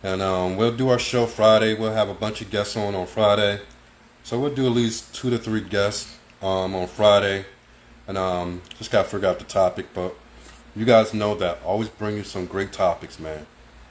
[0.04, 1.74] And um we'll do our show Friday.
[1.74, 3.60] We'll have a bunch of guests on on Friday.
[4.22, 7.44] So we'll do at least two to three guests um on Friday.
[8.06, 10.14] And um just gotta figure out the topic, but
[10.76, 11.58] you guys know that.
[11.64, 13.46] Always bring you some great topics, man.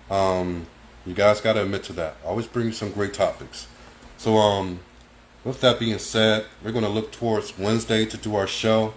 [0.10, 0.68] Um
[1.06, 2.16] you guys gotta admit to that.
[2.24, 3.68] Always bring you some great topics.
[4.24, 4.80] So, um,
[5.44, 8.94] with that being said, we're going to look towards Wednesday to do our show.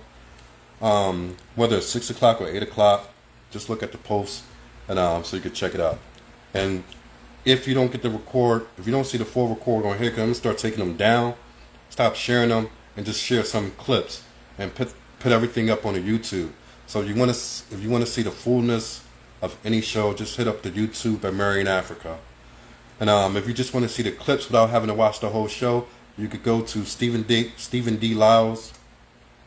[0.80, 3.10] Um, whether it's 6 o'clock or 8 o'clock,
[3.50, 4.44] just look at the post
[4.86, 5.98] and um, so you can check it out.
[6.54, 6.84] And
[7.46, 10.10] if you don't get the record, if you don't see the full record on here,
[10.10, 11.34] to start taking them down,
[11.88, 14.24] stop sharing them, and just share some clips
[14.58, 16.50] and put put everything up on the YouTube.
[16.86, 19.04] So if you want to if you want to see the fullness
[19.40, 22.18] of any show, just hit up the YouTube at Marrying Africa.
[22.98, 25.28] And um, if you just want to see the clips without having to watch the
[25.28, 25.86] whole show,
[26.18, 27.52] you could go to Stephen D.
[27.56, 28.14] Stephen D.
[28.14, 28.72] Lyles,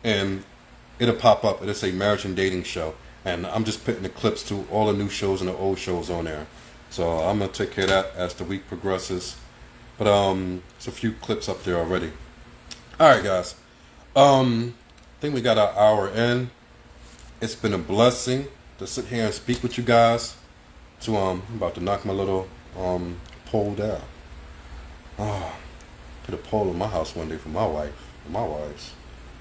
[0.05, 0.43] and
[0.99, 1.61] it'll pop up.
[1.61, 2.95] It'll say Marriage and Dating Show,
[3.25, 6.09] and I'm just putting the clips to all the new shows and the old shows
[6.09, 6.47] on there.
[6.89, 9.37] So I'm gonna take care of that as the week progresses.
[9.97, 12.11] But um, there's a few clips up there already.
[12.99, 13.55] All right, guys.
[14.15, 14.75] Um,
[15.17, 16.49] I think we got our hour in.
[17.41, 18.47] It's been a blessing
[18.79, 20.35] to sit here and speak with you guys.
[21.01, 24.01] To um, I'm about to knock my little um pole down.
[25.17, 25.55] Oh,
[26.23, 27.93] put a pole in my house one day for my wife,
[28.25, 28.93] for my wives.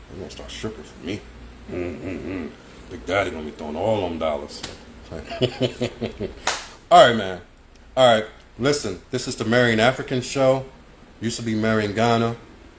[0.08, 1.20] They're gonna start stripping for me.
[1.70, 2.50] Mm-mm-mm.
[2.90, 4.62] Big Daddy gonna be throwing all them dollars.
[6.90, 7.40] all right, man.
[7.96, 8.24] All right,
[8.58, 9.02] listen.
[9.10, 10.64] This is the Marrying African show.
[11.20, 12.34] Used to be Marrying Ghana.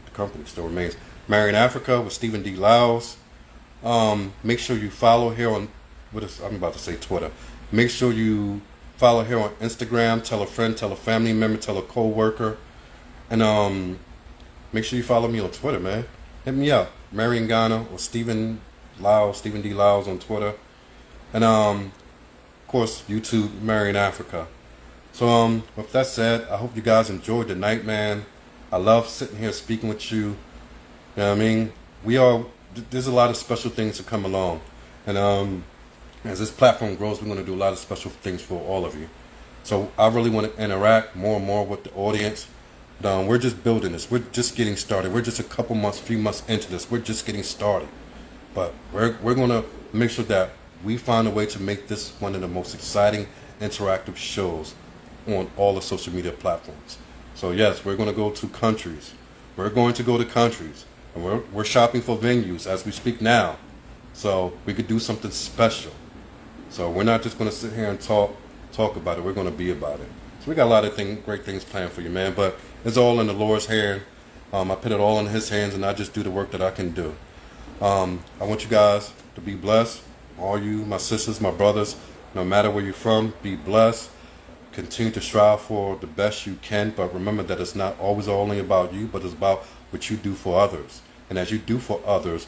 [0.06, 0.98] The company still remains.
[1.28, 2.56] Marrying Africa with Stephen D.
[2.56, 3.18] Lyles.
[3.84, 5.68] Um, make sure you follow here on
[6.12, 7.32] what is I'm about to say Twitter.
[7.72, 8.62] Make sure you
[8.98, 10.24] follow here on Instagram.
[10.24, 12.58] Tell a friend, tell a family member, tell a co-worker,
[13.30, 14.00] and um,
[14.74, 16.06] make sure you follow me on Twitter, man.
[16.46, 18.60] Hit me up, Marrying Ghana or Stephen
[19.00, 19.72] Lyles, Stephen D.
[19.72, 20.56] Lyles on Twitter,
[21.32, 21.92] and um,
[22.70, 24.48] course YouTube, Marrying Africa.
[25.12, 28.26] So um, with that said, I hope you guys enjoyed the night, man.
[28.72, 30.20] I love sitting here speaking with you.
[30.20, 30.36] You
[31.18, 31.74] know what I mean?
[32.04, 32.46] We are.
[32.92, 34.62] There's a lot of special things to come along,
[35.08, 35.64] and um,
[36.24, 38.86] as this platform grows, we're going to do a lot of special things for all
[38.86, 39.10] of you.
[39.64, 42.48] So I really want to interact more and more with the audience.
[43.02, 44.12] But, um, we're just building this.
[44.12, 45.12] We're just getting started.
[45.12, 46.92] We're just a couple months, few months into this.
[46.92, 47.90] We're just getting started.
[48.54, 50.52] But we're, we're going to make sure that
[50.84, 53.28] we find a way to make this one of the most exciting
[53.60, 54.76] interactive shows
[55.28, 56.98] on all the social media platforms.
[57.36, 59.14] So yes, we're going to go to countries.
[59.56, 60.86] We're going to go to countries.
[61.16, 63.58] And we're, we're shopping for venues as we speak now.
[64.14, 65.92] So we could do something special.
[66.70, 68.36] So we're not just going to sit here and talk
[68.72, 69.24] talk about it.
[69.24, 70.08] We're going to be about it.
[70.42, 72.34] So we got a lot of thing, great things planned for you, man.
[72.36, 74.02] But it's all in the Lord's hand.
[74.54, 76.62] Um, I put it all in His hands, and I just do the work that
[76.62, 77.16] I can do.
[77.82, 80.02] Um, I want you guys to be blessed.
[80.40, 81.96] All you, my sisters, my brothers,
[82.34, 84.10] no matter where you're from, be blessed.
[84.72, 88.60] Continue to strive for the best you can, but remember that it's not always only
[88.60, 91.02] about you, but it's about what you do for others.
[91.30, 92.48] And as you do for others,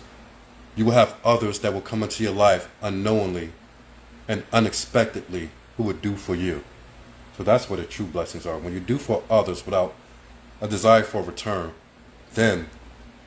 [0.76, 3.52] you will have others that will come into your life unknowingly
[4.28, 6.64] and unexpectedly who would do for you.
[7.38, 8.58] So that's what the true blessings are.
[8.58, 9.94] When you do for others without
[10.62, 11.74] a desire for return,
[12.34, 12.70] then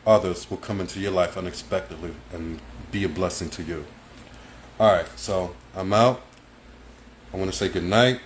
[0.06, 2.60] others will come into your life unexpectedly and
[2.90, 3.84] be a blessing to you.
[4.80, 6.20] All right, so I'm out.
[7.32, 8.18] I want to say good night.